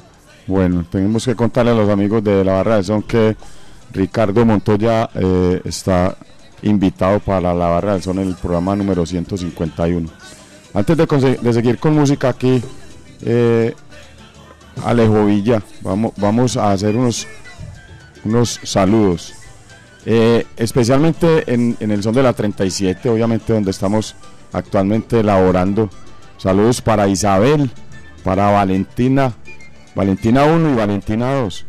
Bueno, 0.48 0.86
tenemos 0.90 1.26
que 1.26 1.36
contarle 1.36 1.72
a 1.72 1.76
los 1.76 1.90
amigos 1.90 2.24
de 2.24 2.44
la 2.44 2.54
Barra 2.54 2.76
del 2.76 2.84
Son 2.86 3.04
que 3.04 3.36
Ricardo 3.94 4.46
Montoya 4.46 5.10
eh, 5.14 5.62
está 5.66 6.16
invitado 6.64 7.20
para 7.20 7.54
la 7.54 7.68
Barra 7.68 7.94
del 7.94 8.02
Son 8.02 8.20
en 8.20 8.28
el 8.28 8.36
programa 8.36 8.76
número 8.76 9.06
151. 9.06 10.10
Antes 10.74 10.98
de, 10.98 11.38
de 11.42 11.54
seguir 11.54 11.78
con 11.80 11.94
música 11.94 12.30
aquí, 12.30 12.62
eh, 13.24 13.74
Alejo 14.84 15.26
Villa, 15.26 15.62
vamos, 15.82 16.14
vamos 16.18 16.58
a 16.58 16.72
hacer 16.72 16.96
unos, 16.96 17.28
unos 18.24 18.60
saludos. 18.64 19.34
Eh, 20.06 20.46
especialmente 20.58 21.52
en, 21.54 21.78
en 21.80 21.92
el 21.92 22.02
son 22.02 22.16
de 22.16 22.24
la 22.24 22.34
37, 22.34 23.08
obviamente 23.10 23.54
donde 23.54 23.72
estamos 23.72 24.16
actualmente 24.52 25.20
elaborando. 25.20 25.90
Saludos 26.38 26.82
para 26.82 27.08
Isabel, 27.08 27.70
para 28.24 28.50
Valentina, 28.50 29.34
Valentina 29.94 30.46
1 30.46 30.72
y 30.72 30.74
Valentina 30.76 31.34
2, 31.36 31.66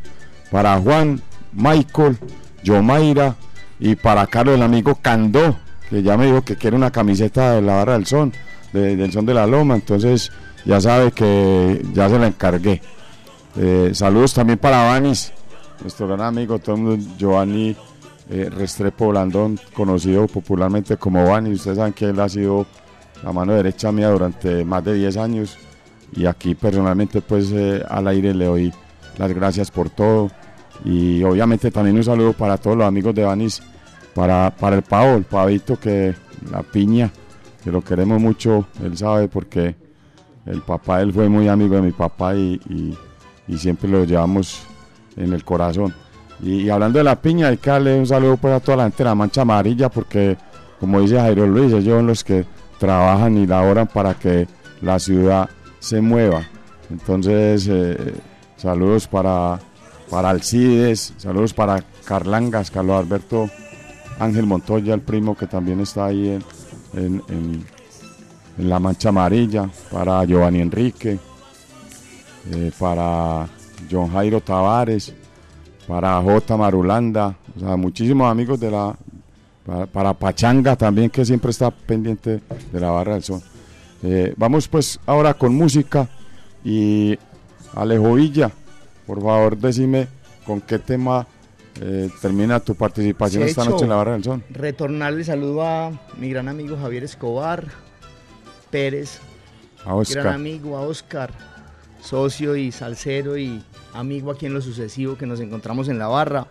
para 0.51 0.79
Juan, 0.79 1.21
Michael, 1.53 2.17
Yomaira 2.63 3.37
y 3.79 3.97
para 3.97 4.27
Carlos, 4.27 4.55
el 4.55 4.63
amigo 4.63 4.95
Candó, 5.03 5.59
que 5.91 6.03
ya 6.03 6.17
me 6.17 6.27
dijo 6.27 6.43
que 6.43 6.57
quiere 6.57 6.77
una 6.77 6.91
camiseta 6.91 7.53
de 7.53 7.63
la 7.63 7.75
barra 7.77 7.95
del 7.95 8.07
son, 8.07 8.33
de- 8.73 8.97
del 8.97 9.13
son 9.13 9.27
de 9.27 9.35
la 9.35 9.47
loma, 9.47 9.75
entonces 9.75 10.31
ya 10.65 10.81
sabe 10.81 11.13
que 11.13 11.85
ya 11.93 12.09
se 12.09 12.19
la 12.19 12.27
encargué. 12.27 12.81
Eh, 13.57 13.91
saludos 13.95 14.35
también 14.35 14.59
para 14.59 14.85
Vanis, 14.85 15.33
nuestro 15.81 16.07
gran 16.07 16.23
amigo, 16.23 16.59
todo 16.59 16.77
el 16.77 16.83
mundo, 16.83 17.07
Giovanni 17.19 17.77
eh, 18.31 18.49
Restrepo 18.51 19.09
Blandón, 19.09 19.59
conocido 19.75 20.27
popularmente 20.27 20.97
como 20.97 21.25
Vanis. 21.25 21.59
Ustedes 21.59 21.77
saben 21.77 21.93
que 21.93 22.07
él 22.07 22.21
ha 22.21 22.29
sido 22.29 22.67
la 23.23 23.33
mano 23.33 23.53
derecha 23.53 23.93
mía 23.93 24.09
durante 24.09 24.65
más 24.65 24.85
de 24.85 24.95
10 24.95 25.17
años 25.17 25.59
y 26.15 26.27
aquí 26.27 26.55
personalmente 26.55 27.21
pues 27.21 27.51
eh, 27.53 27.83
al 27.89 28.07
aire 28.09 28.35
le 28.35 28.45
doy 28.47 28.73
las 29.19 29.33
gracias 29.33 29.71
por 29.71 29.91
todo 29.91 30.31
y 30.85 31.23
obviamente 31.23 31.71
también 31.71 31.97
un 31.97 32.05
saludo 32.05 32.33
para 32.33 32.57
todos 32.57 32.77
los 32.77 32.87
amigos 32.87 33.15
de 33.15 33.25
Vanis, 33.25 33.63
para, 34.15 34.51
para 34.51 34.77
el 34.77 34.83
pavo, 34.83 35.17
el 35.17 35.25
pavito 35.25 35.79
que 35.79 36.15
la 36.51 36.63
piña, 36.63 37.13
que 37.63 37.71
lo 37.71 37.83
queremos 37.83 38.21
mucho, 38.21 38.67
él 38.83 38.97
sabe 38.97 39.29
porque 39.29 39.77
el 40.47 40.61
papá, 40.63 41.01
él 41.03 41.13
fue 41.13 41.29
muy 41.29 41.49
amigo 41.49 41.77
de 41.77 41.83
mi 41.83 41.93
papá 41.93 42.35
y, 42.35 42.61
y- 42.69 43.57
siempre 43.59 43.89
lo 43.91 44.05
llevamos 44.05 44.63
en 45.17 45.33
el 45.35 45.45
corazón. 45.45 45.93
Y, 46.43 46.71
hablando 46.71 46.99
de 46.99 47.05
la 47.05 47.21
piña, 47.21 47.49
hay 47.49 47.59
que 47.59 47.69
darle 47.71 47.99
un 47.99 48.07
saludo 48.07 48.37
pues 48.39 48.55
a 48.55 48.61
toda 48.61 48.79
la 48.79 48.83
gente 48.85 48.99
de 48.99 49.05
la 49.05 49.15
mancha 49.15 49.43
amarilla 49.43 49.89
porque 49.91 50.39
como 50.81 51.01
dice 51.01 51.19
Jairo 51.21 51.47
Luis, 51.47 51.73
ellos 51.73 51.95
son 51.99 52.07
los 52.07 52.25
que 52.25 52.47
trabajan 52.79 53.37
y 53.37 53.47
laboran 53.47 53.87
para 53.89 54.15
que 54.15 54.49
la 54.81 54.99
ciudad 54.99 55.49
se 55.81 56.01
mueva. 56.01 56.43
Entonces, 56.91 57.69
eh, 57.71 58.15
saludos 58.57 59.07
para, 59.07 59.61
para 60.11 60.31
Alcides, 60.31 61.13
saludos 61.19 61.53
para 61.55 61.85
Carlangas, 62.05 62.71
Carlos 62.71 62.97
Alberto 63.05 63.49
Ángel 64.19 64.47
Montoya, 64.47 64.95
el 64.95 65.01
primo 65.03 65.37
que 65.37 65.47
también 65.47 65.81
está 65.81 66.07
ahí 66.07 66.39
en 66.95 67.65
la 68.59 68.79
mancha 68.79 69.09
amarilla, 69.09 69.69
para 69.91 70.25
Giovanni 70.25 70.61
Enrique, 70.61 71.19
eh, 72.51 72.73
para 72.79 73.49
John 73.91 74.11
Jairo 74.13 74.41
Tavares, 74.41 75.15
para 75.87 76.21
J. 76.21 76.57
Marulanda, 76.57 77.37
o 77.57 77.61
sea, 77.61 77.77
muchísimos 77.77 78.31
amigos 78.31 78.59
de 78.61 78.71
la, 78.71 78.95
para, 79.65 79.87
para 79.87 80.15
Pachanga 80.15 80.77
también 80.77 81.11
que 81.11 81.25
siempre 81.25 81.51
está 81.51 81.71
pendiente 81.71 82.41
de 82.73 82.81
la 82.81 82.91
barra 82.91 83.15
del 83.15 83.23
son. 83.23 83.43
Eh, 84.03 84.35
vamos 84.37 84.67
pues 84.69 84.99
ahora 85.07 85.35
con 85.35 85.55
música 85.55 86.09
y 86.65 87.17
Alejo 87.75 88.15
Villa, 88.15 88.51
por 89.07 89.23
favor 89.23 89.57
decime 89.57 90.09
con 90.45 90.61
qué 90.61 90.79
tema 90.79 91.27
eh, 91.81 92.11
termina 92.21 92.61
tu 92.61 92.75
participación 92.75 93.45
esta 93.45 93.65
noche 93.65 93.85
en 93.85 93.91
la 93.91 93.97
barra 93.97 94.13
del 94.13 94.25
son. 94.25 94.45
Retornarle 94.51 95.25
saludo 95.25 95.63
a 95.63 95.93
mi 96.19 96.29
gran 96.29 96.49
amigo 96.49 96.77
Javier 96.77 97.05
Escobar 97.05 97.92
Pérez, 98.73 99.21
A 99.85 99.95
Oscar. 99.95 100.25
gran 100.25 100.35
amigo 100.35 100.77
a 100.77 100.81
Oscar, 100.81 101.31
socio 102.03 102.57
y 102.57 102.73
salsero 102.73 103.37
y 103.37 103.63
amigo 103.93 104.33
aquí 104.33 104.47
en 104.47 104.55
lo 104.55 104.63
sucesivo 104.63 105.17
que 105.17 105.27
nos 105.27 105.39
encontramos 105.41 105.89
en 105.89 105.99
la 105.99 106.09
barra. 106.09 106.49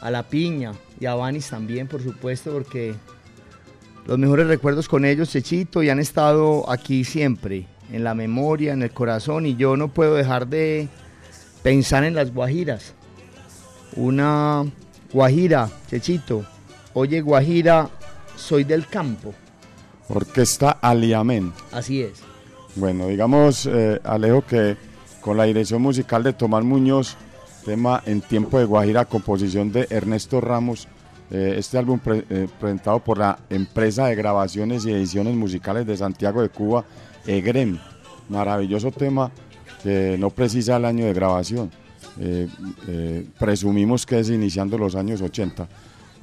A 0.00 0.10
La 0.10 0.22
Piña 0.22 0.72
y 1.00 1.06
a 1.06 1.14
Vanis 1.14 1.48
también, 1.50 1.88
por 1.88 2.02
supuesto, 2.02 2.52
porque 2.52 2.94
los 4.06 4.18
mejores 4.18 4.46
recuerdos 4.46 4.88
con 4.88 5.04
ellos, 5.04 5.30
Chechito, 5.30 5.82
y 5.82 5.90
han 5.90 5.98
estado 5.98 6.70
aquí 6.70 7.04
siempre, 7.04 7.66
en 7.90 8.04
la 8.04 8.14
memoria, 8.14 8.72
en 8.72 8.82
el 8.82 8.92
corazón, 8.92 9.46
y 9.46 9.56
yo 9.56 9.76
no 9.76 9.88
puedo 9.88 10.14
dejar 10.14 10.46
de 10.46 10.88
pensar 11.62 12.04
en 12.04 12.14
las 12.14 12.32
guajiras. 12.32 12.94
Una 13.96 14.64
guajira, 15.12 15.68
Chechito, 15.90 16.44
oye 16.94 17.20
guajira, 17.20 17.90
soy 18.36 18.64
del 18.64 18.86
campo. 18.86 19.34
Orquesta 20.10 20.70
Aliamén. 20.80 21.52
Así 21.72 22.02
es. 22.02 22.20
Bueno, 22.76 23.06
digamos, 23.08 23.66
eh, 23.66 24.00
Alejo, 24.04 24.42
que 24.46 24.76
con 25.20 25.36
la 25.36 25.44
dirección 25.44 25.82
musical 25.82 26.22
de 26.22 26.32
Tomás 26.32 26.64
Muñoz, 26.64 27.16
tema 27.64 28.02
En 28.06 28.20
Tiempo 28.20 28.58
de 28.58 28.64
Guajira, 28.64 29.04
composición 29.04 29.70
de 29.72 29.86
Ernesto 29.90 30.40
Ramos, 30.40 30.88
eh, 31.30 31.54
este 31.58 31.78
álbum 31.78 31.98
pre- 31.98 32.24
eh, 32.30 32.48
presentado 32.58 32.98
por 33.00 33.18
la 33.18 33.38
empresa 33.50 34.06
de 34.06 34.14
grabaciones 34.16 34.84
y 34.84 34.92
ediciones 34.92 35.34
musicales 35.34 35.86
de 35.86 35.96
Santiago 35.96 36.42
de 36.42 36.48
Cuba, 36.48 36.84
EGREM. 37.26 37.78
Maravilloso 38.28 38.90
tema 38.92 39.30
que 39.82 40.16
no 40.18 40.30
precisa 40.30 40.76
el 40.76 40.84
año 40.84 41.04
de 41.06 41.12
grabación. 41.12 41.70
Presumimos 43.38 44.06
que 44.06 44.20
es 44.20 44.28
iniciando 44.30 44.76
los 44.78 44.94
años 44.94 45.20
80. 45.22 45.68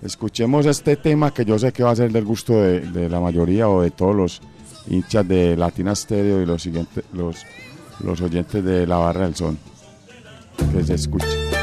Escuchemos 0.01 0.65
este 0.65 0.95
tema 0.95 1.33
que 1.33 1.43
yo 1.43 1.57
sé 1.57 1.71
que 1.71 1.83
va 1.83 1.91
a 1.91 1.95
ser 1.95 2.11
del 2.11 2.23
gusto 2.23 2.61
de, 2.61 3.09
la 3.09 3.19
mayoría 3.19 3.67
o 3.67 3.81
de 3.81 3.91
todos 3.91 4.15
los 4.15 4.41
hinchas 4.87 5.27
de 5.27 5.57
Latina 5.57 5.95
Stereo 5.95 6.41
y 6.41 6.45
los, 6.45 6.61
siguientes, 6.61 7.03
los, 7.13 7.43
los 8.01 8.21
oyentes 8.21 8.63
de 8.63 8.85
la 8.85 8.97
barra 8.97 9.25
del 9.25 9.35
son. 9.35 9.57
Que 10.71 10.83
se 10.83 10.93
escuche. 10.93 11.56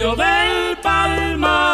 El 0.00 0.06
arrullo 0.06 0.16
del 0.16 0.76
palmar. 0.78 1.69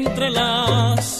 Entre 0.00 0.30
las 0.30 1.19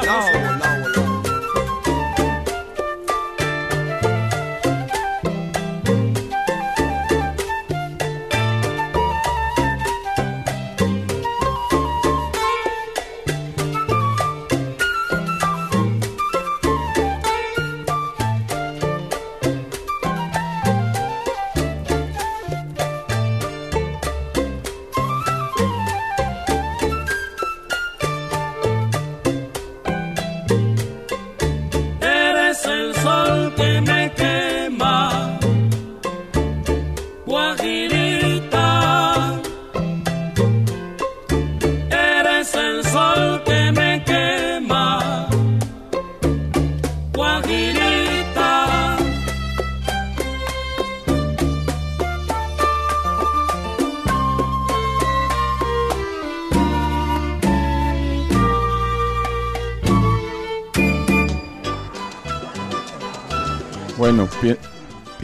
estaba. 0.00 0.26
Está 0.26 0.37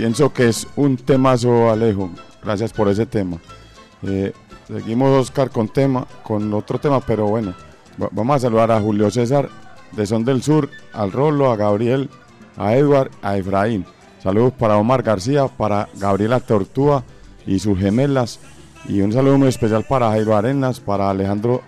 pienso 0.04 0.34
que 0.34 0.48
es 0.50 0.66
un 0.76 0.98
temazo, 0.98 1.70
Alejo. 1.70 2.10
Gracias 2.42 2.74
por 2.74 2.88
ese 2.88 3.06
tema. 3.06 3.38
Eh, 4.02 4.34
seguimos, 4.68 5.08
Oscar, 5.18 5.48
con 5.48 5.68
tema, 5.70 6.06
con 6.22 6.52
otro 6.52 6.78
tema, 6.78 7.00
pero 7.00 7.24
bueno, 7.26 7.54
va- 8.00 8.10
vamos 8.12 8.36
a 8.36 8.40
saludar 8.40 8.70
a 8.70 8.82
Julio 8.82 9.10
César 9.10 9.48
de 9.92 10.04
Son 10.06 10.22
del 10.22 10.42
Sur, 10.42 10.68
al 10.92 11.10
Rolo, 11.10 11.50
a 11.50 11.56
Gabriel, 11.56 12.10
a 12.58 12.74
Edward, 12.76 13.12
a 13.22 13.38
Efraín. 13.38 13.86
Saludos 14.22 14.52
para 14.58 14.76
Omar 14.76 15.02
García, 15.02 15.48
para 15.48 15.88
Gabriela 15.94 16.38
Tortúa 16.40 17.02
y 17.46 17.58
sus 17.58 17.78
gemelas. 17.78 18.40
Y 18.86 19.00
un 19.00 19.10
saludo 19.10 19.38
muy 19.38 19.48
especial 19.48 19.84
para 19.88 20.10
Jairo 20.10 20.36
Arenas, 20.36 20.80
para 20.80 21.08
Alejandro 21.08 21.62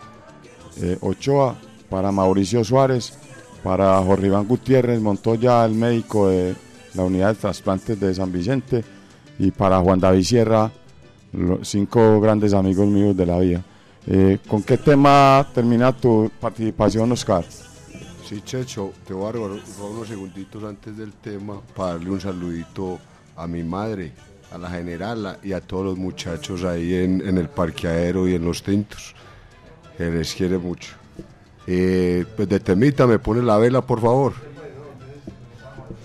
eh, 0.82 0.98
Ochoa, 1.00 1.56
para 1.88 2.12
Mauricio 2.12 2.62
Suárez, 2.64 3.14
para 3.62 3.96
Jorge 4.02 4.26
Iván 4.26 4.46
Gutiérrez 4.46 5.00
Montoya, 5.00 5.64
el 5.64 5.72
médico 5.72 6.28
de 6.28 6.54
la 6.96 7.04
unidad 7.04 7.28
de 7.28 7.34
trasplantes 7.34 8.00
de 8.00 8.14
San 8.14 8.32
Vicente, 8.32 8.84
y 9.38 9.50
para 9.50 9.78
Juan 9.80 10.00
David 10.00 10.22
Sierra, 10.22 10.70
los 11.32 11.68
cinco 11.68 12.20
grandes 12.20 12.54
amigos 12.54 12.86
míos 12.86 13.16
de 13.16 13.26
la 13.26 13.38
vida. 13.38 13.62
Eh, 14.06 14.38
¿Con 14.46 14.62
qué 14.62 14.78
tema 14.78 15.46
termina 15.54 15.92
tu 15.92 16.30
participación, 16.40 17.12
Oscar? 17.12 17.44
Sí, 18.24 18.40
Checho, 18.44 18.92
te 19.06 19.12
voy 19.14 19.28
a 19.28 19.32
robar 19.32 19.58
unos 19.90 20.08
segunditos 20.08 20.64
antes 20.64 20.96
del 20.96 21.12
tema 21.12 21.60
para 21.74 21.92
darle 21.92 22.10
un 22.10 22.20
saludito 22.20 22.98
a 23.36 23.46
mi 23.46 23.62
madre, 23.62 24.12
a 24.50 24.58
la 24.58 24.70
generala 24.70 25.38
y 25.42 25.52
a 25.52 25.60
todos 25.60 25.84
los 25.84 25.98
muchachos 25.98 26.64
ahí 26.64 26.94
en, 26.94 27.20
en 27.26 27.36
el 27.38 27.48
parqueadero 27.48 28.26
y 28.26 28.34
en 28.34 28.44
los 28.44 28.62
tintos, 28.62 29.14
que 29.98 30.10
les 30.10 30.34
quiere 30.34 30.58
mucho. 30.58 30.94
Eh, 31.66 32.24
pues 32.36 32.48
de 32.48 32.60
temita, 32.60 33.06
me 33.06 33.18
pone 33.18 33.42
la 33.42 33.58
vela, 33.58 33.82
por 33.82 34.00
favor. 34.00 34.45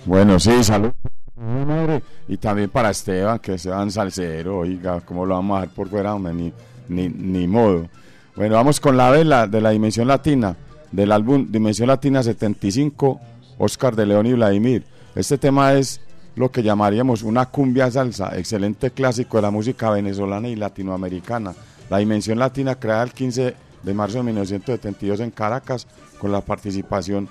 Bueno, 0.06 0.39
sí, 0.39 0.64
salud. 0.64 0.91
Mi 1.36 1.66
madre. 1.66 2.02
Y 2.28 2.38
también 2.38 2.70
para 2.70 2.89
Esteban, 2.89 3.39
que 3.39 3.54
Esteban 3.54 3.91
Salcero, 3.91 4.60
oiga, 4.60 5.02
¿cómo 5.02 5.26
lo 5.26 5.36
vamos 5.36 5.58
a 5.58 5.62
dejar 5.62 5.76
por 5.76 5.89
fuera, 5.89 6.16
hombre? 6.16 6.34
Ni, 6.34 6.54
ni, 6.89 7.10
ni 7.10 7.47
modo. 7.47 7.88
Bueno, 8.36 8.56
vamos 8.56 8.80
con 8.80 8.97
la 8.97 9.10
vela 9.12 9.47
de 9.47 9.62
la 9.62 9.72
Dimensión 9.72 10.08
Latina, 10.08 10.56
del 10.91 11.12
álbum 11.12 11.47
Dimensión 11.49 11.88
Latina 11.88 12.24
75, 12.24 13.20
Oscar 13.58 13.95
de 13.95 14.06
León 14.06 14.26
y 14.26 14.34
Vladimir. 14.34 14.86
Este 15.16 15.38
tema 15.38 15.74
es 15.74 16.02
lo 16.36 16.52
que 16.52 16.64
llamaríamos 16.64 17.24
una 17.24 17.47
cumbia 17.47 17.91
salsa, 17.91 18.38
excelente 18.38 18.91
clásico 18.91 19.38
de 19.38 19.43
la 19.43 19.52
música 19.52 19.91
venezolana 19.91 20.47
y 20.47 20.56
latinoamericana. 20.56 21.54
La 21.89 21.97
Dimensión 21.97 22.39
Latina, 22.39 22.76
creada 22.76 23.04
el 23.04 23.12
15 23.12 23.56
de 23.84 23.93
marzo 23.93 24.18
de 24.18 24.24
1972 24.24 25.20
en 25.20 25.32
Caracas, 25.32 25.88
con 26.20 26.32
la 26.32 26.41
participación 26.41 27.28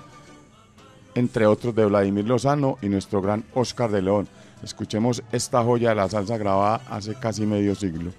entre 1.15 1.45
otros 1.45 1.75
de 1.75 1.85
Vladimir 1.85 2.27
Lozano 2.27 2.77
y 2.81 2.89
nuestro 2.89 3.21
gran 3.21 3.43
Oscar 3.53 3.91
de 3.91 4.01
León. 4.01 4.27
Escuchemos 4.63 5.23
esta 5.31 5.63
joya 5.63 5.89
de 5.89 5.95
la 5.95 6.09
salsa 6.09 6.37
grabada 6.37 6.81
hace 6.89 7.15
casi 7.15 7.45
medio 7.45 7.75
siglo. 7.75 8.11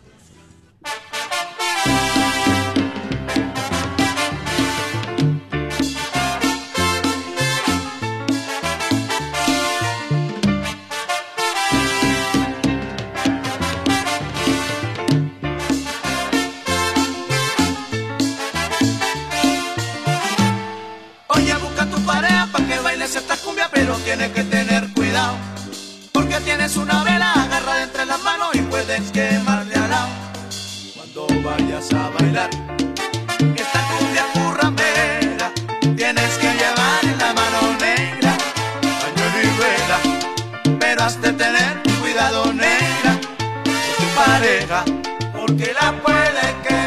Vayas 31.42 31.92
a 31.92 32.08
bailar 32.10 32.50
esta 33.56 33.80
cumbia 33.90 34.24
currambera, 34.32 35.50
tienes 35.96 36.38
que 36.38 36.50
llevar 36.60 37.04
la 37.18 37.34
mano 37.34 37.76
negra 37.80 38.32
pañuelo 39.02 39.38
y 39.42 39.50
vela, 39.60 40.78
pero 40.78 41.02
has 41.02 41.20
de 41.20 41.32
tener 41.32 41.82
cuidado 42.00 42.52
negra 42.52 43.18
con 43.64 43.74
tu 43.98 44.06
pareja, 44.14 44.84
porque 45.32 45.72
la 45.80 45.92
puede 46.02 46.44
quemar. 46.62 46.81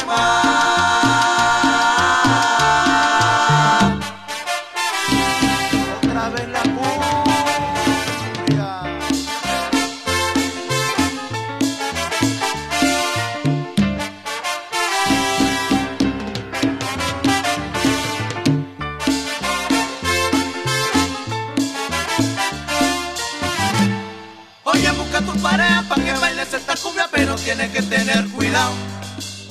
Cumbia, 26.82 27.08
pero 27.12 27.36
tienes 27.36 27.72
que 27.72 27.82
tener 27.82 28.28
cuidado. 28.30 28.74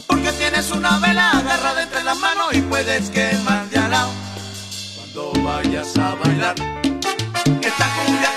Porque 0.06 0.32
tienes 0.32 0.70
una 0.70 0.98
vela 0.98 1.30
agarrada 1.30 1.82
entre 1.82 2.04
las 2.04 2.18
manos 2.18 2.52
y 2.52 2.60
puedes 2.62 3.10
quemar 3.10 3.68
de 3.68 3.78
al 3.78 3.90
lado. 3.90 4.12
Cuando 4.96 5.32
vayas 5.42 5.96
a 5.96 6.14
bailar 6.14 6.54
esta 7.62 7.86
cumbia 7.96 8.33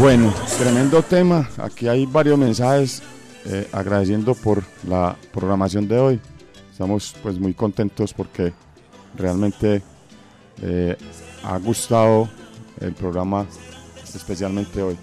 Bueno, 0.00 0.32
tremendo 0.58 1.02
tema. 1.02 1.46
Aquí 1.58 1.86
hay 1.86 2.06
varios 2.06 2.38
mensajes 2.38 3.02
eh, 3.44 3.68
agradeciendo 3.70 4.34
por 4.34 4.62
la 4.88 5.14
programación 5.30 5.86
de 5.86 5.98
hoy. 5.98 6.20
Estamos 6.72 7.14
pues 7.22 7.38
muy 7.38 7.52
contentos 7.52 8.14
porque 8.14 8.54
realmente 9.14 9.82
eh, 10.62 10.96
ha 11.44 11.58
gustado 11.58 12.30
el 12.80 12.94
programa 12.94 13.44
especialmente 14.02 14.80
hoy. 14.80 14.96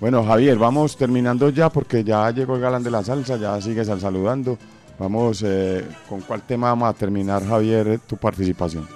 Bueno, 0.00 0.22
Javier, 0.22 0.56
vamos 0.56 0.96
terminando 0.96 1.50
ya 1.50 1.68
porque 1.68 2.04
ya 2.04 2.30
llegó 2.30 2.54
el 2.54 2.62
galán 2.62 2.84
de 2.84 2.92
la 2.92 3.02
salsa, 3.02 3.36
ya 3.38 3.60
sigues 3.60 3.88
al 3.88 4.00
saludando. 4.00 4.56
Vamos, 4.96 5.42
eh, 5.44 5.84
¿con 6.08 6.20
cuál 6.20 6.42
tema 6.42 6.68
vamos 6.68 6.88
a 6.88 6.92
terminar, 6.92 7.44
Javier, 7.44 7.98
tu 8.06 8.16
participación? 8.16 8.86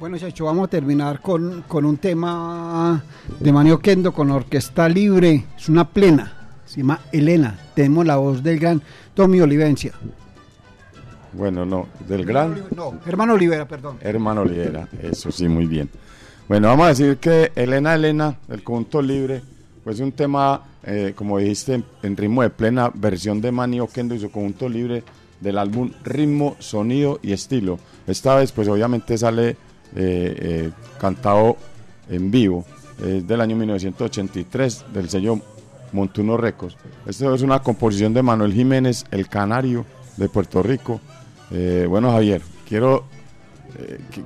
Bueno, 0.00 0.16
Chacho, 0.16 0.46
vamos 0.46 0.64
a 0.64 0.70
terminar 0.70 1.20
con, 1.20 1.62
con 1.68 1.84
un 1.84 1.98
tema 1.98 3.04
de 3.38 3.52
Manio 3.52 3.80
Kendo 3.80 4.12
con 4.12 4.30
orquesta 4.30 4.88
libre. 4.88 5.44
Es 5.58 5.68
una 5.68 5.86
plena. 5.86 6.32
Se 6.64 6.78
llama 6.80 7.00
Elena. 7.12 7.58
Tenemos 7.74 8.06
la 8.06 8.16
voz 8.16 8.42
del 8.42 8.58
gran 8.58 8.80
Tommy 9.12 9.42
Olivencia. 9.42 9.92
Bueno, 11.34 11.66
no, 11.66 11.86
del 12.08 12.24
gran 12.24 12.64
No, 12.74 12.94
hermano 13.04 13.34
Olivera, 13.34 13.68
perdón. 13.68 13.98
hermano 14.00 14.40
Olivera, 14.40 14.88
eso 15.02 15.30
sí, 15.30 15.46
muy 15.48 15.66
bien. 15.66 15.90
Bueno, 16.48 16.68
vamos 16.68 16.86
a 16.86 16.88
decir 16.88 17.18
que 17.18 17.52
Elena 17.54 17.94
Elena, 17.94 18.38
el 18.48 18.62
conjunto 18.62 19.02
libre, 19.02 19.42
pues 19.84 20.00
un 20.00 20.12
tema, 20.12 20.62
eh, 20.82 21.12
como 21.14 21.36
dijiste, 21.36 21.84
en, 22.02 22.16
ritmo 22.16 22.40
de 22.40 22.48
plena 22.48 22.90
versión 22.92 23.42
de 23.42 23.52
Manny 23.52 23.80
Oquendo 23.80 24.14
y 24.14 24.18
su 24.18 24.30
conjunto 24.30 24.66
libre 24.66 25.04
del 25.42 25.58
álbum 25.58 25.92
Ritmo, 26.04 26.56
Sonido 26.58 27.20
y 27.22 27.32
Estilo. 27.32 27.78
Esta 28.06 28.34
vez, 28.34 28.50
pues 28.50 28.66
obviamente 28.66 29.18
sale 29.18 29.58
eh, 29.96 30.36
eh, 30.40 30.70
cantado 31.00 31.56
en 32.08 32.30
vivo, 32.30 32.64
es 33.04 33.26
del 33.26 33.40
año 33.40 33.56
1983, 33.56 34.86
del 34.92 35.08
sello 35.08 35.40
Montuno 35.92 36.36
Records. 36.36 36.76
Esto 37.06 37.34
es 37.34 37.42
una 37.42 37.60
composición 37.60 38.14
de 38.14 38.22
Manuel 38.22 38.52
Jiménez, 38.52 39.04
el 39.10 39.28
canario 39.28 39.86
de 40.16 40.28
Puerto 40.28 40.62
Rico. 40.62 41.00
Eh, 41.50 41.86
bueno, 41.88 42.12
Javier, 42.12 42.42
quiero 42.68 43.04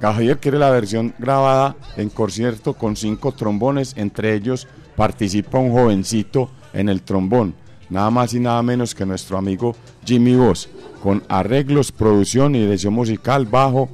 Javier 0.01 0.39
quiere 0.39 0.59
la 0.59 0.71
versión 0.71 1.15
grabada 1.19 1.77
en 1.97 2.09
concierto 2.09 2.75
con 2.75 2.97
cinco 2.97 3.33
trombones, 3.33 3.95
entre 3.97 4.35
ellos 4.35 4.67
participa 4.97 5.59
un 5.59 5.73
jovencito 5.73 6.51
en 6.73 6.89
el 6.89 7.03
trombón, 7.03 7.55
nada 7.91 8.11
más 8.11 8.35
y 8.35 8.41
nada 8.41 8.63
menos 8.63 8.95
que 8.95 9.07
nuestro 9.07 9.39
amigo 9.39 9.77
Jimmy 10.05 10.35
Voss, 10.35 10.69
con 11.03 11.23
arreglos, 11.29 11.93
producción 11.93 12.55
y 12.55 12.61
dirección 12.61 12.95
musical, 12.95 13.47
bajo 13.47 13.89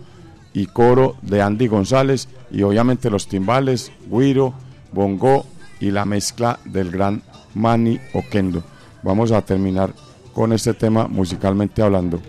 y 0.53 0.67
coro 0.67 1.17
de 1.23 1.43
Andy 1.43 1.69
González 1.69 2.29
y 2.51 2.63
obviamente 2.63 3.11
los 3.11 3.29
timbales, 3.29 3.93
guiro, 4.11 4.55
bongo 4.93 5.47
y 5.81 5.91
la 5.91 6.05
mezcla 6.05 6.59
del 6.65 6.91
gran 6.91 7.23
Manny 7.55 8.01
Oquendo. 8.13 8.63
Vamos 9.03 9.33
a 9.33 9.43
terminar 9.43 9.93
con 10.35 10.53
este 10.53 10.75
tema 10.75 11.09
musicalmente 11.09 11.83
hablando. 11.83 12.21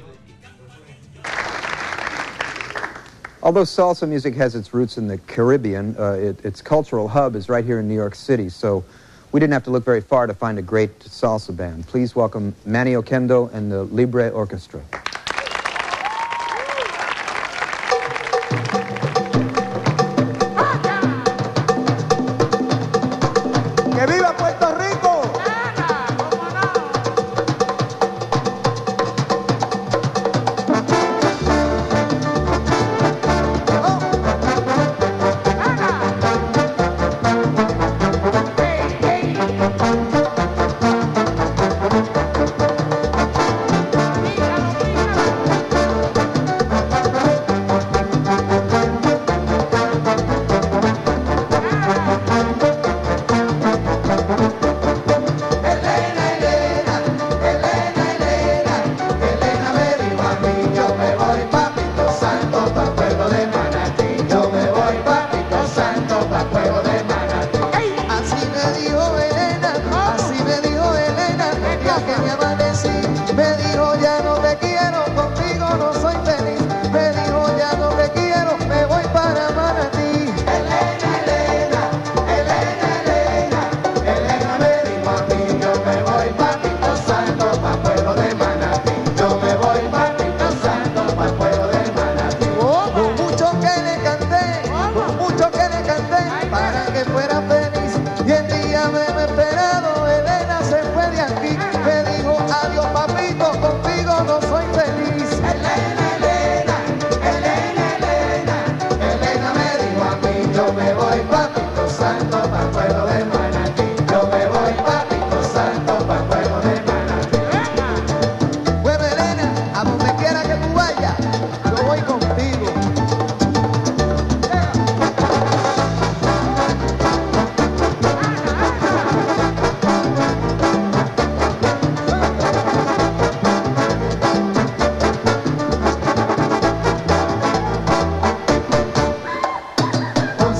Although 3.44 3.66
salsa 3.66 4.08
music 4.08 4.36
has 4.36 4.54
its 4.54 4.72
roots 4.72 4.98
in 4.98 5.08
the 5.08 5.18
Caribbean, 5.18 5.96
uh, 5.98 6.14
it, 6.14 6.46
its 6.46 6.62
cultural 6.62 7.08
hub 7.08 7.36
is 7.36 7.50
right 7.50 7.66
here 7.66 7.80
in 7.80 7.88
New 7.88 7.96
York 7.96 8.14
City. 8.14 8.50
So 8.50 8.84
We 9.34 9.40
didn't 9.40 9.54
have 9.54 9.64
to 9.64 9.72
look 9.72 9.86
very 9.86 10.02
far 10.02 10.28
to 10.28 10.34
find 10.34 10.60
a 10.60 10.62
great 10.62 11.00
salsa 11.00 11.56
band. 11.56 11.88
Please 11.88 12.18
welcome 12.18 12.54
Manny 12.66 12.94
Oquendo 12.94 13.50
and 13.54 13.72
the 13.72 13.84
Libre 13.84 14.28
Orchestra. 14.30 14.82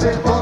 se 0.02 0.41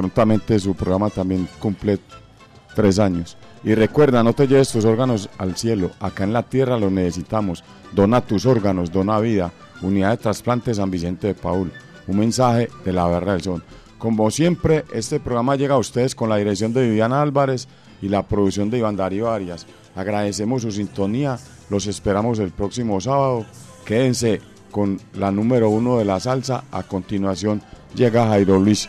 prontamente 0.00 0.58
su 0.58 0.74
programa 0.74 1.10
también 1.10 1.46
cumple 1.58 1.98
tres 2.74 2.98
años. 2.98 3.36
Y 3.62 3.74
recuerda, 3.74 4.22
no 4.22 4.32
te 4.32 4.48
lleves 4.48 4.72
tus 4.72 4.86
órganos 4.86 5.28
al 5.36 5.56
cielo, 5.56 5.90
acá 6.00 6.24
en 6.24 6.32
la 6.32 6.42
tierra 6.42 6.78
los 6.78 6.90
necesitamos. 6.90 7.62
Dona 7.92 8.22
tus 8.22 8.46
órganos, 8.46 8.90
dona 8.90 9.20
vida. 9.20 9.52
Unidad 9.82 10.12
de 10.12 10.16
Trasplante 10.16 10.72
San 10.72 10.90
Vicente 10.90 11.26
de 11.26 11.34
Paul. 11.34 11.70
Un 12.06 12.18
mensaje 12.18 12.70
de 12.82 12.92
la 12.94 13.04
Barra 13.04 13.32
del 13.32 13.42
Sol. 13.42 13.62
Como 13.98 14.30
siempre, 14.30 14.86
este 14.94 15.20
programa 15.20 15.56
llega 15.56 15.74
a 15.74 15.78
ustedes 15.78 16.14
con 16.14 16.30
la 16.30 16.38
dirección 16.38 16.72
de 16.72 16.88
Viviana 16.88 17.20
Álvarez 17.20 17.68
y 18.00 18.08
la 18.08 18.26
producción 18.26 18.70
de 18.70 18.78
Iván 18.78 18.96
Darío 18.96 19.30
Arias. 19.30 19.66
Agradecemos 19.94 20.62
su 20.62 20.72
sintonía, 20.72 21.38
los 21.68 21.86
esperamos 21.86 22.38
el 22.38 22.52
próximo 22.52 23.02
sábado. 23.02 23.44
Quédense 23.84 24.40
con 24.70 24.98
la 25.12 25.30
número 25.30 25.68
uno 25.68 25.98
de 25.98 26.06
la 26.06 26.20
salsa. 26.20 26.64
A 26.70 26.84
continuación 26.84 27.60
llega 27.94 28.28
Jairo 28.28 28.58
Luis 28.58 28.88